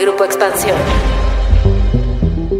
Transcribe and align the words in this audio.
Grupo 0.00 0.24
Expansión. 0.24 0.78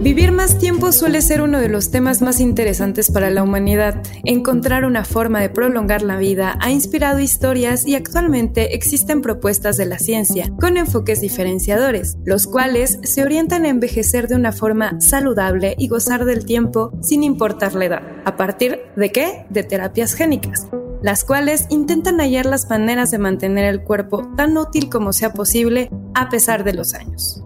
Vivir 0.02 0.30
más 0.30 0.58
tiempo 0.58 0.92
suele 0.92 1.22
ser 1.22 1.40
uno 1.40 1.58
de 1.58 1.70
los 1.70 1.90
temas 1.90 2.20
más 2.20 2.38
interesantes 2.38 3.10
para 3.10 3.30
la 3.30 3.42
humanidad. 3.42 4.02
Encontrar 4.24 4.84
una 4.84 5.04
forma 5.06 5.40
de 5.40 5.48
prolongar 5.48 6.02
la 6.02 6.18
vida 6.18 6.58
ha 6.60 6.70
inspirado 6.70 7.18
historias 7.18 7.86
y 7.86 7.94
actualmente 7.94 8.74
existen 8.74 9.22
propuestas 9.22 9.78
de 9.78 9.86
la 9.86 9.98
ciencia 9.98 10.50
con 10.60 10.76
enfoques 10.76 11.22
diferenciadores, 11.22 12.18
los 12.24 12.46
cuales 12.46 12.98
se 13.04 13.22
orientan 13.22 13.64
a 13.64 13.70
envejecer 13.70 14.28
de 14.28 14.36
una 14.36 14.52
forma 14.52 15.00
saludable 15.00 15.76
y 15.78 15.88
gozar 15.88 16.26
del 16.26 16.44
tiempo 16.44 16.92
sin 17.00 17.22
importar 17.22 17.74
la 17.74 17.86
edad. 17.86 18.02
¿A 18.26 18.36
partir 18.36 18.80
de 18.96 19.12
qué? 19.12 19.46
De 19.48 19.62
terapias 19.62 20.12
génicas 20.12 20.66
las 21.02 21.24
cuales 21.24 21.66
intentan 21.70 22.18
hallar 22.18 22.46
las 22.46 22.68
maneras 22.68 23.10
de 23.10 23.18
mantener 23.18 23.64
el 23.64 23.82
cuerpo 23.82 24.30
tan 24.36 24.56
útil 24.56 24.88
como 24.88 25.12
sea 25.12 25.32
posible 25.32 25.90
a 26.14 26.28
pesar 26.28 26.64
de 26.64 26.74
los 26.74 26.94
años. 26.94 27.42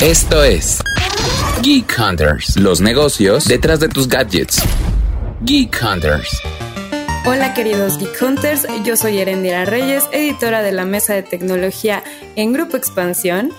Esto 0.00 0.42
es 0.42 0.80
Geek 1.62 1.96
Hunters, 1.98 2.56
los 2.56 2.80
negocios 2.80 3.46
detrás 3.46 3.80
de 3.80 3.88
tus 3.88 4.08
gadgets. 4.08 4.62
Geek 5.42 5.76
Hunters. 5.82 6.40
Hola 7.26 7.54
queridos 7.54 7.98
Geek 7.98 8.20
Hunters, 8.20 8.66
yo 8.84 8.96
soy 8.96 9.18
Erendira 9.18 9.64
Reyes, 9.64 10.04
editora 10.12 10.62
de 10.62 10.72
la 10.72 10.84
Mesa 10.84 11.14
de 11.14 11.22
Tecnología 11.22 12.02
en 12.36 12.52
Grupo 12.52 12.76
Expansión 12.76 13.50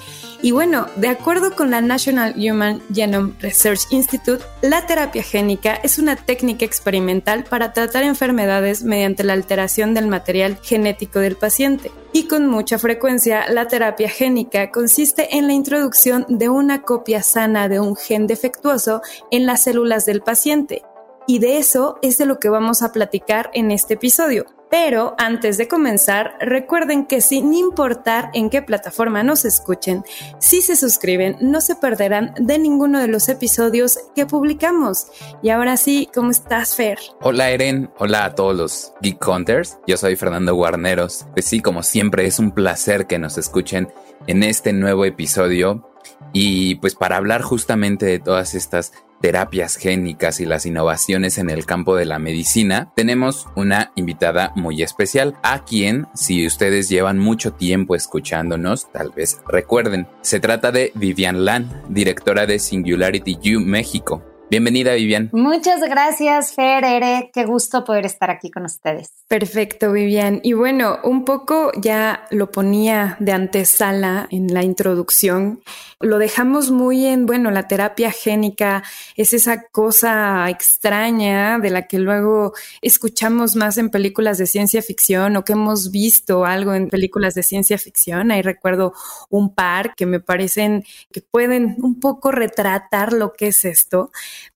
y 0.41 0.51
bueno, 0.51 0.87
de 0.95 1.07
acuerdo 1.07 1.55
con 1.55 1.71
la 1.71 1.81
National 1.81 2.35
Human 2.37 2.81
Genome 2.93 3.33
Research 3.39 3.81
Institute, 3.89 4.43
la 4.61 4.85
terapia 4.85 5.23
génica 5.23 5.73
es 5.75 5.97
una 5.97 6.15
técnica 6.15 6.65
experimental 6.65 7.43
para 7.43 7.73
tratar 7.73 8.03
enfermedades 8.03 8.83
mediante 8.83 9.23
la 9.23 9.33
alteración 9.33 9.93
del 9.93 10.07
material 10.07 10.57
genético 10.61 11.19
del 11.19 11.35
paciente. 11.35 11.91
Y 12.13 12.27
con 12.27 12.47
mucha 12.47 12.77
frecuencia, 12.77 13.49
la 13.49 13.67
terapia 13.67 14.09
génica 14.09 14.71
consiste 14.71 15.35
en 15.37 15.47
la 15.47 15.53
introducción 15.53 16.25
de 16.29 16.49
una 16.49 16.81
copia 16.83 17.23
sana 17.23 17.67
de 17.67 17.79
un 17.79 17.95
gen 17.95 18.27
defectuoso 18.27 19.01
en 19.31 19.45
las 19.45 19.63
células 19.63 20.05
del 20.05 20.21
paciente. 20.21 20.83
Y 21.27 21.39
de 21.39 21.57
eso 21.57 21.97
es 22.01 22.17
de 22.17 22.25
lo 22.25 22.39
que 22.39 22.49
vamos 22.49 22.83
a 22.83 22.91
platicar 22.91 23.49
en 23.53 23.71
este 23.71 23.95
episodio. 23.95 24.45
Pero 24.69 25.15
antes 25.17 25.57
de 25.57 25.67
comenzar, 25.67 26.37
recuerden 26.39 27.05
que 27.05 27.21
sin 27.21 27.53
importar 27.53 28.29
en 28.33 28.49
qué 28.49 28.61
plataforma 28.61 29.23
nos 29.23 29.45
escuchen, 29.45 30.03
si 30.39 30.61
se 30.61 30.75
suscriben 30.75 31.37
no 31.39 31.61
se 31.61 31.75
perderán 31.75 32.33
de 32.39 32.57
ninguno 32.57 32.99
de 32.99 33.07
los 33.07 33.29
episodios 33.29 33.99
que 34.15 34.25
publicamos. 34.25 35.07
Y 35.41 35.49
ahora 35.49 35.77
sí, 35.77 36.09
¿cómo 36.13 36.31
estás, 36.31 36.75
Fer? 36.75 36.97
Hola, 37.21 37.51
Eren. 37.51 37.91
Hola 37.97 38.25
a 38.25 38.35
todos 38.35 38.55
los 38.55 38.93
Geek 39.01 39.25
Hunters. 39.27 39.77
Yo 39.87 39.97
soy 39.97 40.15
Fernando 40.15 40.55
Guarneros. 40.55 41.25
Pues 41.33 41.45
sí, 41.45 41.59
como 41.61 41.83
siempre, 41.83 42.25
es 42.25 42.39
un 42.39 42.51
placer 42.51 43.07
que 43.07 43.19
nos 43.19 43.37
escuchen 43.37 43.89
en 44.27 44.43
este 44.43 44.73
nuevo 44.73 45.05
episodio. 45.05 45.89
Y 46.33 46.75
pues 46.75 46.95
para 46.95 47.17
hablar 47.17 47.41
justamente 47.41 48.05
de 48.05 48.19
todas 48.19 48.55
estas 48.55 48.91
terapias 49.25 49.75
génicas 49.75 50.39
y 50.39 50.45
las 50.45 50.67
innovaciones 50.67 51.39
en 51.39 51.49
el 51.49 51.65
campo 51.65 51.95
de 51.95 52.05
la 52.05 52.19
medicina, 52.19 52.91
tenemos 52.95 53.47
una 53.55 53.91
invitada 53.95 54.51
muy 54.55 54.83
especial, 54.83 55.35
a 55.41 55.65
quien, 55.65 56.05
si 56.13 56.45
ustedes 56.45 56.89
llevan 56.89 57.17
mucho 57.17 57.51
tiempo 57.51 57.95
escuchándonos, 57.95 58.91
tal 58.91 59.09
vez 59.09 59.41
recuerden. 59.47 60.05
Se 60.21 60.39
trata 60.39 60.71
de 60.71 60.91
Vivian 60.93 61.43
Lan, 61.43 61.81
directora 61.89 62.45
de 62.45 62.59
Singularity 62.59 63.55
U 63.55 63.61
México. 63.61 64.34
Bienvenida, 64.47 64.93
Vivian. 64.93 65.29
Muchas 65.33 65.81
gracias, 65.81 66.53
Fer, 66.53 66.83
Ere. 66.83 67.31
Qué 67.33 67.45
gusto 67.45 67.83
poder 67.83 68.05
estar 68.05 68.29
aquí 68.29 68.51
con 68.51 68.65
ustedes. 68.65 69.11
Perfecto, 69.27 69.91
Vivian. 69.91 70.39
Y 70.43 70.53
bueno, 70.53 70.99
un 71.03 71.25
poco 71.25 71.71
ya 71.81 72.27
lo 72.29 72.51
ponía 72.51 73.17
de 73.19 73.31
antesala 73.31 74.27
en 74.29 74.53
la 74.53 74.63
introducción. 74.63 75.63
Lo 75.99 76.19
dejamos 76.19 76.69
muy 76.69 77.07
en, 77.07 77.25
bueno, 77.25 77.49
la 77.49 77.67
terapia 77.67 78.11
génica 78.11 78.83
es 79.15 79.33
esa 79.33 79.63
cosa 79.63 80.47
extraña 80.47 81.57
de 81.57 81.71
la 81.71 81.87
que 81.87 81.97
luego 81.97 82.53
escuchamos 82.83 83.55
más 83.55 83.79
en 83.79 83.89
películas 83.89 84.37
de 84.37 84.45
ciencia 84.45 84.83
ficción 84.83 85.37
o 85.37 85.43
que 85.43 85.53
hemos 85.53 85.89
visto 85.89 86.45
algo 86.45 86.75
en 86.75 86.89
películas 86.89 87.33
de 87.33 87.41
ciencia 87.41 87.79
ficción. 87.79 88.29
Ahí 88.29 88.43
recuerdo 88.43 88.93
un 89.29 89.55
par 89.55 89.95
que 89.95 90.05
me 90.05 90.19
parecen 90.19 90.83
que 91.11 91.21
pueden 91.21 91.77
un 91.79 91.99
poco 91.99 92.31
retratar 92.31 93.11
lo 93.11 93.33
que 93.33 93.47
es 93.47 93.65
esto 93.65 94.11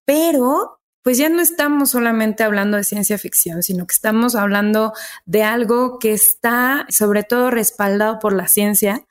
pero 0.06 0.79
pues 1.01 1.17
ya 1.17 1.29
no 1.29 1.41
estamos 1.41 1.91
solamente 1.91 2.44
hablando 2.44 2.78
de 2.78 2.84
ciencia 2.84 3.17
ficción, 3.17 3.63
sino 3.63 3.88
que 3.88 3.94
estamos 3.94 4.35
hablando 4.35 4.94
de 5.25 5.44
algo 5.44 5.97
que 5.97 6.13
está 6.13 6.85
sobre 6.90 7.23
todo 7.23 7.50
respaldado 7.51 8.19
por 8.19 8.34
la 8.34 8.47
ciencia 8.47 9.06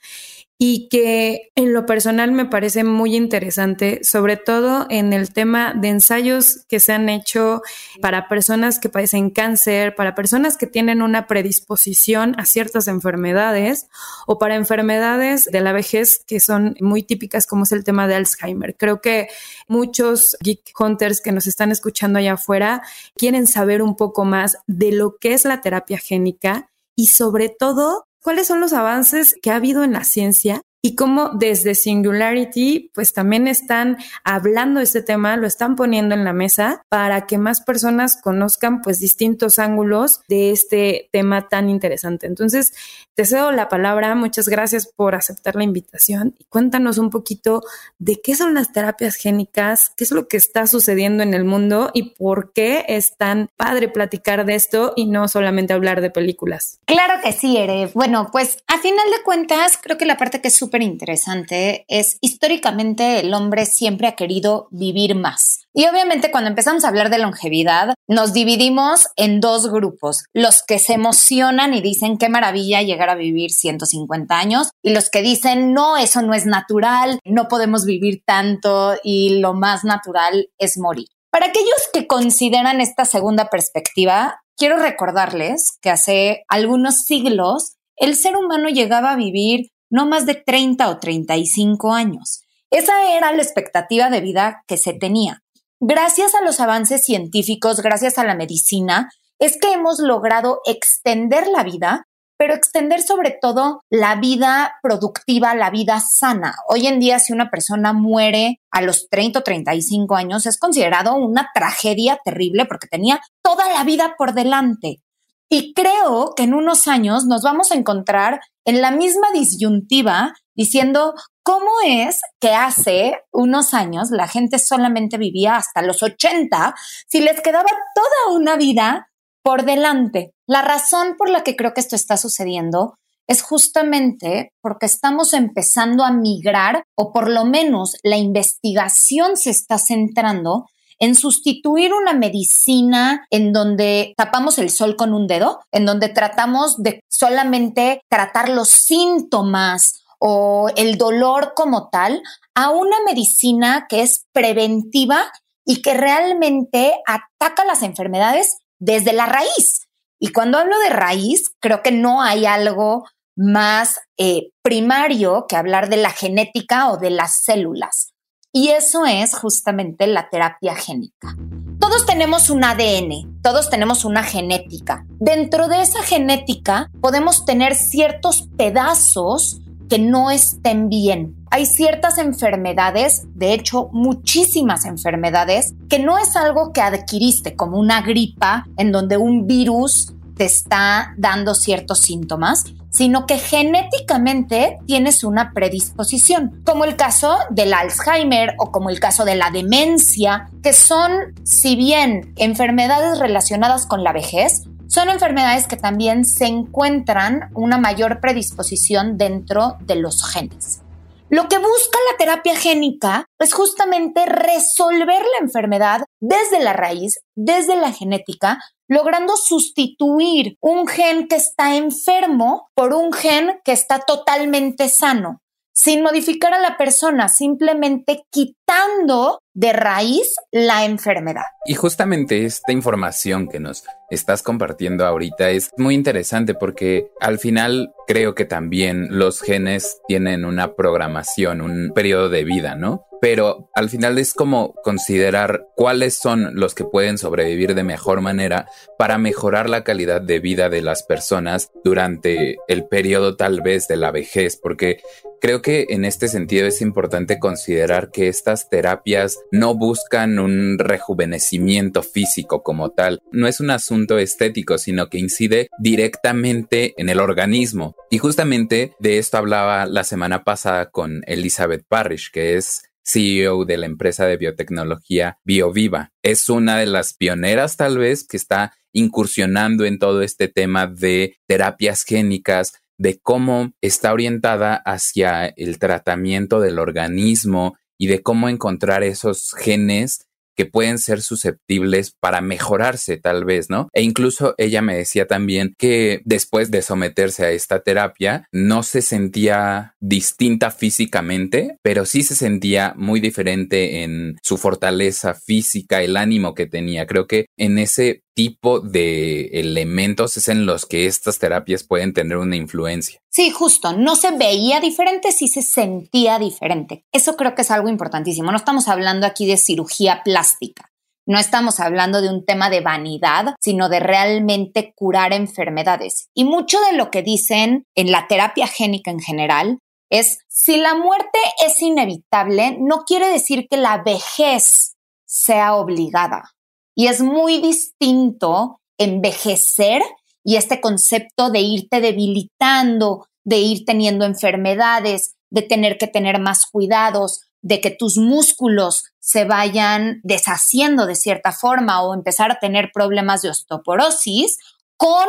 y 0.60 0.88
que 0.88 1.52
en 1.54 1.72
lo 1.72 1.86
personal 1.86 2.32
me 2.32 2.44
parece 2.44 2.82
muy 2.82 3.14
interesante, 3.14 4.00
sobre 4.02 4.36
todo 4.36 4.86
en 4.90 5.12
el 5.12 5.32
tema 5.32 5.72
de 5.72 5.88
ensayos 5.88 6.64
que 6.68 6.80
se 6.80 6.92
han 6.92 7.08
hecho 7.08 7.62
para 8.02 8.26
personas 8.26 8.80
que 8.80 8.88
padecen 8.88 9.30
cáncer, 9.30 9.94
para 9.94 10.16
personas 10.16 10.56
que 10.56 10.66
tienen 10.66 11.00
una 11.00 11.28
predisposición 11.28 12.34
a 12.40 12.44
ciertas 12.44 12.88
enfermedades 12.88 13.86
o 14.26 14.40
para 14.40 14.56
enfermedades 14.56 15.44
de 15.44 15.60
la 15.60 15.72
vejez 15.72 16.24
que 16.26 16.40
son 16.40 16.74
muy 16.80 17.04
típicas 17.04 17.46
como 17.46 17.62
es 17.62 17.70
el 17.70 17.84
tema 17.84 18.08
de 18.08 18.16
Alzheimer. 18.16 18.76
Creo 18.76 19.00
que 19.00 19.28
muchos 19.68 20.36
geek 20.40 20.72
hunters 20.76 21.20
que 21.20 21.30
nos 21.30 21.46
están 21.46 21.70
escuchando 21.70 22.18
allá 22.18 22.32
afuera 22.32 22.82
quieren 23.14 23.46
saber 23.46 23.80
un 23.80 23.94
poco 23.94 24.24
más 24.24 24.56
de 24.66 24.90
lo 24.90 25.18
que 25.18 25.34
es 25.34 25.44
la 25.44 25.60
terapia 25.60 25.98
génica 25.98 26.68
y 26.96 27.06
sobre 27.06 27.48
todo 27.48 28.07
cuáles 28.22 28.46
son 28.46 28.60
los 28.60 28.72
avances 28.72 29.36
que 29.42 29.50
ha 29.50 29.56
habido 29.56 29.84
en 29.84 29.92
la 29.92 30.04
ciencia 30.04 30.62
y 30.80 30.94
cómo 30.94 31.30
desde 31.30 31.74
Singularity 31.74 32.90
pues 32.94 33.12
también 33.12 33.48
están 33.48 33.98
hablando 34.24 34.78
de 34.78 34.84
este 34.84 35.02
tema, 35.02 35.36
lo 35.36 35.46
están 35.46 35.76
poniendo 35.76 36.14
en 36.14 36.24
la 36.24 36.32
mesa 36.32 36.82
para 36.88 37.26
que 37.26 37.38
más 37.38 37.60
personas 37.62 38.20
conozcan 38.20 38.80
pues 38.82 39.00
distintos 39.00 39.58
ángulos 39.58 40.20
de 40.28 40.52
este 40.52 41.08
tema 41.12 41.48
tan 41.48 41.68
interesante. 41.68 42.26
Entonces, 42.26 42.72
te 43.14 43.24
cedo 43.24 43.50
la 43.50 43.68
palabra, 43.68 44.14
muchas 44.14 44.48
gracias 44.48 44.86
por 44.86 45.16
aceptar 45.16 45.56
la 45.56 45.64
invitación 45.64 46.36
y 46.38 46.44
cuéntanos 46.44 46.98
un 46.98 47.10
poquito 47.10 47.62
de 47.98 48.20
qué 48.22 48.36
son 48.36 48.54
las 48.54 48.72
terapias 48.72 49.16
génicas, 49.16 49.90
qué 49.96 50.04
es 50.04 50.12
lo 50.12 50.28
que 50.28 50.36
está 50.36 50.68
sucediendo 50.68 51.24
en 51.24 51.34
el 51.34 51.44
mundo 51.44 51.90
y 51.92 52.10
por 52.14 52.52
qué 52.52 52.84
es 52.86 53.16
tan 53.16 53.48
padre 53.56 53.88
platicar 53.88 54.46
de 54.46 54.54
esto 54.54 54.92
y 54.94 55.06
no 55.06 55.26
solamente 55.26 55.72
hablar 55.72 56.00
de 56.00 56.10
películas. 56.10 56.78
Claro 56.84 57.20
que 57.22 57.32
sí, 57.32 57.56
Ere. 57.56 57.90
Bueno, 57.94 58.28
pues 58.30 58.58
a 58.68 58.78
final 58.78 59.10
de 59.10 59.22
cuentas, 59.24 59.78
creo 59.82 59.98
que 59.98 60.06
la 60.06 60.16
parte 60.16 60.40
que 60.40 60.48
es 60.48 60.54
súper 60.68 60.82
interesante 60.82 61.86
es 61.88 62.18
históricamente 62.20 63.20
el 63.20 63.32
hombre 63.32 63.64
siempre 63.64 64.06
ha 64.06 64.16
querido 64.16 64.68
vivir 64.70 65.14
más. 65.14 65.64
Y 65.72 65.86
obviamente 65.86 66.30
cuando 66.30 66.50
empezamos 66.50 66.84
a 66.84 66.88
hablar 66.88 67.08
de 67.08 67.18
longevidad, 67.18 67.94
nos 68.06 68.34
dividimos 68.34 69.06
en 69.16 69.40
dos 69.40 69.70
grupos, 69.70 70.24
los 70.34 70.62
que 70.62 70.78
se 70.78 70.92
emocionan 70.92 71.72
y 71.72 71.80
dicen 71.80 72.18
qué 72.18 72.28
maravilla 72.28 72.82
llegar 72.82 73.08
a 73.08 73.14
vivir 73.14 73.50
150 73.50 74.38
años 74.38 74.68
y 74.82 74.90
los 74.90 75.08
que 75.08 75.22
dicen 75.22 75.72
no, 75.72 75.96
eso 75.96 76.20
no 76.20 76.34
es 76.34 76.44
natural, 76.44 77.18
no 77.24 77.48
podemos 77.48 77.86
vivir 77.86 78.22
tanto 78.26 78.94
y 79.02 79.38
lo 79.38 79.54
más 79.54 79.84
natural 79.84 80.50
es 80.58 80.76
morir. 80.76 81.06
Para 81.30 81.46
aquellos 81.46 81.88
que 81.94 82.06
consideran 82.06 82.82
esta 82.82 83.06
segunda 83.06 83.48
perspectiva, 83.48 84.42
quiero 84.58 84.76
recordarles 84.76 85.78
que 85.80 85.88
hace 85.88 86.42
algunos 86.48 87.04
siglos 87.04 87.76
el 87.96 88.16
ser 88.16 88.36
humano 88.36 88.68
llegaba 88.68 89.12
a 89.12 89.16
vivir 89.16 89.70
no 89.90 90.06
más 90.06 90.26
de 90.26 90.34
30 90.34 90.88
o 90.88 90.98
35 90.98 91.92
años. 91.92 92.42
Esa 92.70 93.16
era 93.16 93.32
la 93.32 93.42
expectativa 93.42 94.10
de 94.10 94.20
vida 94.20 94.64
que 94.66 94.76
se 94.76 94.92
tenía. 94.92 95.42
Gracias 95.80 96.34
a 96.34 96.42
los 96.42 96.60
avances 96.60 97.04
científicos, 97.04 97.80
gracias 97.80 98.18
a 98.18 98.24
la 98.24 98.34
medicina, 98.34 99.10
es 99.38 99.56
que 99.60 99.72
hemos 99.72 100.00
logrado 100.00 100.60
extender 100.66 101.46
la 101.46 101.62
vida, 101.62 102.08
pero 102.36 102.54
extender 102.54 103.02
sobre 103.02 103.36
todo 103.40 103.82
la 103.88 104.16
vida 104.16 104.74
productiva, 104.82 105.54
la 105.54 105.70
vida 105.70 106.00
sana. 106.00 106.56
Hoy 106.68 106.86
en 106.86 107.00
día, 107.00 107.18
si 107.18 107.32
una 107.32 107.50
persona 107.50 107.92
muere 107.92 108.60
a 108.70 108.82
los 108.82 109.08
30 109.08 109.38
o 109.38 109.42
35 109.42 110.14
años, 110.14 110.46
es 110.46 110.58
considerado 110.58 111.14
una 111.14 111.50
tragedia 111.54 112.18
terrible 112.24 112.66
porque 112.66 112.86
tenía 112.86 113.20
toda 113.42 113.72
la 113.72 113.84
vida 113.84 114.14
por 114.18 114.34
delante. 114.34 115.02
Y 115.50 115.72
creo 115.72 116.34
que 116.36 116.42
en 116.42 116.54
unos 116.54 116.88
años 116.88 117.24
nos 117.24 117.42
vamos 117.42 117.72
a 117.72 117.74
encontrar 117.74 118.40
en 118.64 118.82
la 118.82 118.90
misma 118.90 119.28
disyuntiva 119.32 120.34
diciendo 120.54 121.14
cómo 121.42 121.70
es 121.86 122.20
que 122.40 122.50
hace 122.50 123.20
unos 123.32 123.72
años 123.72 124.10
la 124.10 124.28
gente 124.28 124.58
solamente 124.58 125.16
vivía 125.16 125.56
hasta 125.56 125.80
los 125.80 126.02
80 126.02 126.74
si 127.06 127.20
les 127.20 127.40
quedaba 127.40 127.70
toda 127.94 128.36
una 128.36 128.56
vida 128.56 129.08
por 129.42 129.64
delante. 129.64 130.34
La 130.46 130.60
razón 130.60 131.16
por 131.16 131.30
la 131.30 131.42
que 131.42 131.56
creo 131.56 131.72
que 131.72 131.80
esto 131.80 131.96
está 131.96 132.18
sucediendo 132.18 132.98
es 133.26 133.42
justamente 133.42 134.52
porque 134.60 134.86
estamos 134.86 135.32
empezando 135.32 136.04
a 136.04 136.10
migrar 136.10 136.84
o 136.94 137.12
por 137.12 137.30
lo 137.30 137.44
menos 137.44 137.96
la 138.02 138.16
investigación 138.16 139.36
se 139.36 139.50
está 139.50 139.78
centrando 139.78 140.66
en 140.98 141.14
sustituir 141.14 141.92
una 141.92 142.12
medicina 142.12 143.26
en 143.30 143.52
donde 143.52 144.14
tapamos 144.16 144.58
el 144.58 144.70
sol 144.70 144.96
con 144.96 145.14
un 145.14 145.26
dedo, 145.26 145.60
en 145.72 145.86
donde 145.86 146.08
tratamos 146.08 146.82
de 146.82 147.00
solamente 147.08 148.02
tratar 148.08 148.48
los 148.48 148.68
síntomas 148.68 150.02
o 150.18 150.68
el 150.76 150.98
dolor 150.98 151.52
como 151.54 151.88
tal 151.90 152.22
a 152.54 152.70
una 152.70 152.96
medicina 153.06 153.86
que 153.88 154.02
es 154.02 154.26
preventiva 154.32 155.30
y 155.64 155.82
que 155.82 155.94
realmente 155.94 156.94
ataca 157.06 157.64
las 157.64 157.82
enfermedades 157.82 158.58
desde 158.80 159.12
la 159.12 159.26
raíz. 159.26 159.86
Y 160.18 160.32
cuando 160.32 160.58
hablo 160.58 160.78
de 160.80 160.90
raíz, 160.90 161.54
creo 161.60 161.82
que 161.82 161.92
no 161.92 162.22
hay 162.22 162.46
algo 162.46 163.04
más 163.36 164.00
eh, 164.16 164.50
primario 164.62 165.46
que 165.48 165.56
hablar 165.56 165.88
de 165.88 165.98
la 165.98 166.10
genética 166.10 166.90
o 166.90 166.96
de 166.96 167.10
las 167.10 167.44
células. 167.44 168.12
Y 168.60 168.70
eso 168.70 169.06
es 169.06 169.36
justamente 169.36 170.08
la 170.08 170.30
terapia 170.30 170.74
génica. 170.74 171.36
Todos 171.78 172.06
tenemos 172.06 172.50
un 172.50 172.64
ADN, 172.64 173.40
todos 173.40 173.70
tenemos 173.70 174.04
una 174.04 174.24
genética. 174.24 175.06
Dentro 175.20 175.68
de 175.68 175.80
esa 175.80 176.02
genética 176.02 176.90
podemos 177.00 177.44
tener 177.44 177.76
ciertos 177.76 178.48
pedazos 178.56 179.60
que 179.88 180.00
no 180.00 180.32
estén 180.32 180.88
bien. 180.88 181.36
Hay 181.52 181.66
ciertas 181.66 182.18
enfermedades, 182.18 183.28
de 183.36 183.54
hecho 183.54 183.90
muchísimas 183.92 184.86
enfermedades, 184.86 185.72
que 185.88 186.00
no 186.00 186.18
es 186.18 186.34
algo 186.34 186.72
que 186.72 186.80
adquiriste 186.80 187.54
como 187.54 187.78
una 187.78 188.02
gripa 188.02 188.66
en 188.76 188.90
donde 188.90 189.18
un 189.18 189.46
virus 189.46 190.14
te 190.34 190.46
está 190.46 191.14
dando 191.16 191.54
ciertos 191.54 192.00
síntomas, 192.00 192.64
sino 192.90 193.26
que 193.26 193.38
genéticamente 193.38 194.78
tienes 194.86 195.24
una 195.24 195.52
predisposición, 195.52 196.62
como 196.64 196.84
el 196.84 196.96
caso 196.96 197.38
del 197.50 197.74
Alzheimer 197.74 198.54
o 198.58 198.70
como 198.70 198.90
el 198.90 199.00
caso 199.00 199.24
de 199.24 199.36
la 199.36 199.50
demencia, 199.50 200.48
que 200.62 200.72
son, 200.72 201.12
si 201.44 201.76
bien 201.76 202.32
enfermedades 202.36 203.18
relacionadas 203.18 203.86
con 203.86 204.02
la 204.04 204.12
vejez, 204.12 204.64
son 204.88 205.10
enfermedades 205.10 205.66
que 205.66 205.76
también 205.76 206.24
se 206.24 206.46
encuentran 206.46 207.50
una 207.54 207.78
mayor 207.78 208.20
predisposición 208.20 209.18
dentro 209.18 209.76
de 209.80 209.96
los 209.96 210.24
genes. 210.24 210.80
Lo 211.30 211.46
que 211.46 211.58
busca 211.58 211.98
la 212.10 212.16
terapia 212.16 212.56
génica 212.56 213.26
es 213.38 213.52
justamente 213.52 214.24
resolver 214.24 215.20
la 215.20 215.38
enfermedad 215.42 216.04
desde 216.20 216.58
la 216.58 216.72
raíz, 216.72 217.20
desde 217.36 217.76
la 217.76 217.92
genética, 217.92 218.58
logrando 218.88 219.36
sustituir 219.36 220.56
un 220.62 220.86
gen 220.86 221.28
que 221.28 221.36
está 221.36 221.76
enfermo 221.76 222.70
por 222.74 222.94
un 222.94 223.12
gen 223.12 223.60
que 223.62 223.72
está 223.72 223.98
totalmente 223.98 224.88
sano, 224.88 225.42
sin 225.74 226.02
modificar 226.02 226.54
a 226.54 226.60
la 226.60 226.78
persona, 226.78 227.28
simplemente 227.28 228.22
quitando 228.30 229.40
de 229.54 229.72
raíz 229.72 230.34
la 230.52 230.84
enfermedad. 230.84 231.42
Y 231.66 231.74
justamente 231.74 232.44
esta 232.44 232.72
información 232.72 233.48
que 233.48 233.60
nos 233.60 233.84
estás 234.10 234.42
compartiendo 234.42 235.04
ahorita 235.04 235.50
es 235.50 235.70
muy 235.76 235.94
interesante 235.94 236.54
porque 236.54 237.10
al 237.20 237.38
final 237.38 237.92
creo 238.06 238.34
que 238.34 238.44
también 238.44 239.18
los 239.18 239.42
genes 239.42 240.00
tienen 240.06 240.44
una 240.44 240.74
programación, 240.74 241.60
un 241.60 241.92
periodo 241.94 242.28
de 242.28 242.44
vida, 242.44 242.74
¿no? 242.74 243.04
Pero 243.20 243.68
al 243.74 243.90
final 243.90 244.16
es 244.18 244.32
como 244.32 244.74
considerar 244.84 245.66
cuáles 245.74 246.16
son 246.16 246.54
los 246.54 246.74
que 246.74 246.84
pueden 246.84 247.18
sobrevivir 247.18 247.74
de 247.74 247.82
mejor 247.82 248.20
manera 248.20 248.68
para 248.96 249.18
mejorar 249.18 249.68
la 249.68 249.82
calidad 249.82 250.20
de 250.20 250.38
vida 250.38 250.68
de 250.68 250.82
las 250.82 251.02
personas 251.02 251.72
durante 251.82 252.58
el 252.68 252.86
periodo 252.86 253.36
tal 253.36 253.60
vez 253.60 253.88
de 253.88 253.96
la 253.96 254.12
vejez, 254.12 254.56
porque 254.56 255.00
creo 255.40 255.62
que 255.62 255.86
en 255.90 256.04
este 256.04 256.28
sentido 256.28 256.66
es 256.66 256.80
importante 256.80 257.38
considerar 257.38 258.10
que 258.10 258.28
estas 258.28 258.68
terapias 258.70 259.38
no 259.52 259.74
buscan 259.74 260.38
un 260.38 260.78
rejuvenecimiento 260.78 262.02
físico 262.02 262.62
como 262.62 262.90
tal. 262.90 263.20
No 263.32 263.46
es 263.46 263.60
un 263.60 263.70
asunto 263.70 264.18
estético, 264.18 264.78
sino 264.78 265.08
que 265.08 265.18
incide 265.18 265.68
directamente 265.78 266.94
en 266.96 267.08
el 267.08 267.20
organismo. 267.20 267.96
Y 268.10 268.18
justamente 268.18 268.94
de 268.98 269.18
esto 269.18 269.38
hablaba 269.38 269.86
la 269.86 270.04
semana 270.04 270.44
pasada 270.44 270.90
con 270.90 271.22
Elizabeth 271.26 271.84
Parrish, 271.88 272.30
que 272.32 272.56
es 272.56 272.82
CEO 273.04 273.64
de 273.64 273.78
la 273.78 273.86
empresa 273.86 274.26
de 274.26 274.36
biotecnología 274.36 275.38
BioViva. 275.44 276.12
Es 276.22 276.48
una 276.48 276.78
de 276.78 276.86
las 276.86 277.14
pioneras 277.14 277.76
tal 277.76 277.98
vez 277.98 278.26
que 278.26 278.36
está 278.36 278.74
incursionando 278.92 279.84
en 279.84 279.98
todo 279.98 280.22
este 280.22 280.48
tema 280.48 280.86
de 280.86 281.38
terapias 281.46 282.04
génicas, 282.04 282.72
de 282.98 283.18
cómo 283.18 283.72
está 283.80 284.12
orientada 284.12 284.74
hacia 284.74 285.46
el 285.46 285.78
tratamiento 285.78 286.60
del 286.60 286.78
organismo 286.78 287.76
y 287.98 288.06
de 288.06 288.22
cómo 288.22 288.48
encontrar 288.48 289.02
esos 289.02 289.54
genes 289.58 290.28
que 290.58 290.66
pueden 290.66 290.98
ser 290.98 291.22
susceptibles 291.22 292.12
para 292.20 292.40
mejorarse 292.40 293.16
tal 293.16 293.44
vez, 293.44 293.70
¿no? 293.70 293.88
E 293.92 294.02
incluso 294.02 294.56
ella 294.58 294.82
me 294.82 294.96
decía 294.96 295.28
también 295.28 295.72
que 295.78 296.20
después 296.24 296.72
de 296.72 296.82
someterse 296.82 297.44
a 297.44 297.50
esta 297.52 297.78
terapia 297.80 298.48
no 298.50 298.82
se 298.82 299.00
sentía 299.00 299.94
distinta 300.00 300.72
físicamente, 300.72 301.76
pero 301.80 302.06
sí 302.06 302.24
se 302.24 302.34
sentía 302.34 302.92
muy 302.96 303.20
diferente 303.20 304.02
en 304.02 304.36
su 304.42 304.58
fortaleza 304.58 305.34
física, 305.34 306.02
el 306.02 306.16
ánimo 306.16 306.54
que 306.54 306.66
tenía. 306.66 307.06
Creo 307.06 307.28
que 307.28 307.46
en 307.56 307.78
ese 307.78 308.22
tipo 308.38 308.78
de 308.78 309.46
elementos 309.54 310.36
es 310.36 310.46
en 310.46 310.64
los 310.64 310.86
que 310.86 311.06
estas 311.06 311.40
terapias 311.40 311.82
pueden 311.82 312.12
tener 312.12 312.36
una 312.36 312.54
influencia. 312.54 313.20
Sí, 313.28 313.50
justo, 313.50 313.94
no 313.94 314.14
se 314.14 314.30
veía 314.30 314.78
diferente, 314.78 315.32
sí 315.32 315.48
se 315.48 315.60
sentía 315.60 316.38
diferente. 316.38 317.04
Eso 317.10 317.36
creo 317.36 317.56
que 317.56 317.62
es 317.62 317.72
algo 317.72 317.88
importantísimo. 317.88 318.52
No 318.52 318.58
estamos 318.58 318.86
hablando 318.86 319.26
aquí 319.26 319.44
de 319.44 319.56
cirugía 319.56 320.22
plástica. 320.22 320.92
No 321.26 321.36
estamos 321.36 321.80
hablando 321.80 322.22
de 322.22 322.28
un 322.28 322.44
tema 322.44 322.70
de 322.70 322.80
vanidad, 322.80 323.56
sino 323.58 323.88
de 323.88 323.98
realmente 323.98 324.92
curar 324.94 325.32
enfermedades. 325.32 326.28
Y 326.32 326.44
mucho 326.44 326.78
de 326.88 326.96
lo 326.96 327.10
que 327.10 327.24
dicen 327.24 327.86
en 327.96 328.12
la 328.12 328.28
terapia 328.28 328.68
génica 328.68 329.10
en 329.10 329.18
general 329.18 329.80
es, 330.10 330.38
si 330.46 330.76
la 330.76 330.94
muerte 330.94 331.40
es 331.66 331.82
inevitable, 331.82 332.76
no 332.78 332.98
quiere 333.04 333.30
decir 333.30 333.66
que 333.68 333.78
la 333.78 334.00
vejez 334.04 334.94
sea 335.26 335.74
obligada. 335.74 336.52
Y 336.98 337.06
es 337.06 337.20
muy 337.20 337.60
distinto 337.60 338.80
envejecer 338.98 340.02
y 340.42 340.56
este 340.56 340.80
concepto 340.80 341.48
de 341.48 341.60
irte 341.60 342.00
debilitando, 342.00 343.28
de 343.44 343.58
ir 343.58 343.84
teniendo 343.84 344.24
enfermedades, 344.24 345.36
de 345.48 345.62
tener 345.62 345.96
que 345.96 346.08
tener 346.08 346.40
más 346.40 346.66
cuidados, 346.66 347.42
de 347.62 347.80
que 347.80 347.92
tus 347.92 348.18
músculos 348.18 349.04
se 349.20 349.44
vayan 349.44 350.18
deshaciendo 350.24 351.06
de 351.06 351.14
cierta 351.14 351.52
forma 351.52 352.02
o 352.02 352.14
empezar 352.14 352.50
a 352.50 352.58
tener 352.58 352.90
problemas 352.92 353.42
de 353.42 353.50
osteoporosis, 353.50 354.58
con 354.96 355.28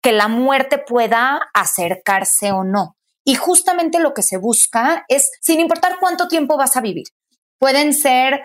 que 0.00 0.12
la 0.12 0.28
muerte 0.28 0.78
pueda 0.78 1.50
acercarse 1.52 2.50
o 2.50 2.64
no. 2.64 2.96
Y 3.24 3.34
justamente 3.34 4.00
lo 4.00 4.14
que 4.14 4.22
se 4.22 4.38
busca 4.38 5.04
es, 5.08 5.30
sin 5.42 5.60
importar 5.60 5.98
cuánto 6.00 6.28
tiempo 6.28 6.56
vas 6.56 6.78
a 6.78 6.80
vivir, 6.80 7.08
pueden 7.58 7.92
ser 7.92 8.40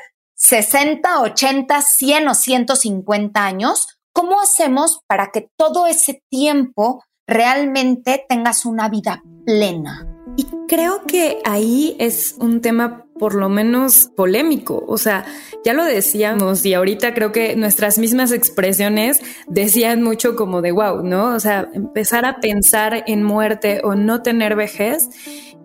60, 0.45 1.21
80, 1.21 1.81
100 1.81 2.27
o 2.27 2.35
150 2.35 3.43
años, 3.43 3.97
¿cómo 4.13 4.39
hacemos 4.39 4.99
para 5.07 5.31
que 5.31 5.49
todo 5.57 5.87
ese 5.87 6.21
tiempo 6.29 7.03
realmente 7.25 8.23
tengas 8.29 8.63
una 8.63 8.87
vida 8.87 9.23
plena? 9.43 10.07
Y 10.37 10.45
creo 10.67 11.03
que 11.07 11.39
ahí 11.45 11.95
es 11.99 12.35
un 12.39 12.61
tema 12.61 13.07
por 13.17 13.33
lo 13.33 13.49
menos 13.49 14.11
polémico. 14.15 14.83
O 14.87 14.99
sea, 14.99 15.25
ya 15.63 15.73
lo 15.73 15.83
decíamos 15.83 16.63
y 16.63 16.75
ahorita 16.75 17.15
creo 17.15 17.31
que 17.31 17.55
nuestras 17.55 17.97
mismas 17.97 18.31
expresiones 18.31 19.21
decían 19.47 20.03
mucho 20.03 20.35
como 20.35 20.61
de 20.61 20.73
wow, 20.73 21.01
¿no? 21.01 21.33
O 21.33 21.39
sea, 21.39 21.69
empezar 21.73 22.25
a 22.25 22.39
pensar 22.39 23.03
en 23.07 23.23
muerte 23.23 23.81
o 23.83 23.95
no 23.95 24.21
tener 24.21 24.55
vejez 24.55 25.09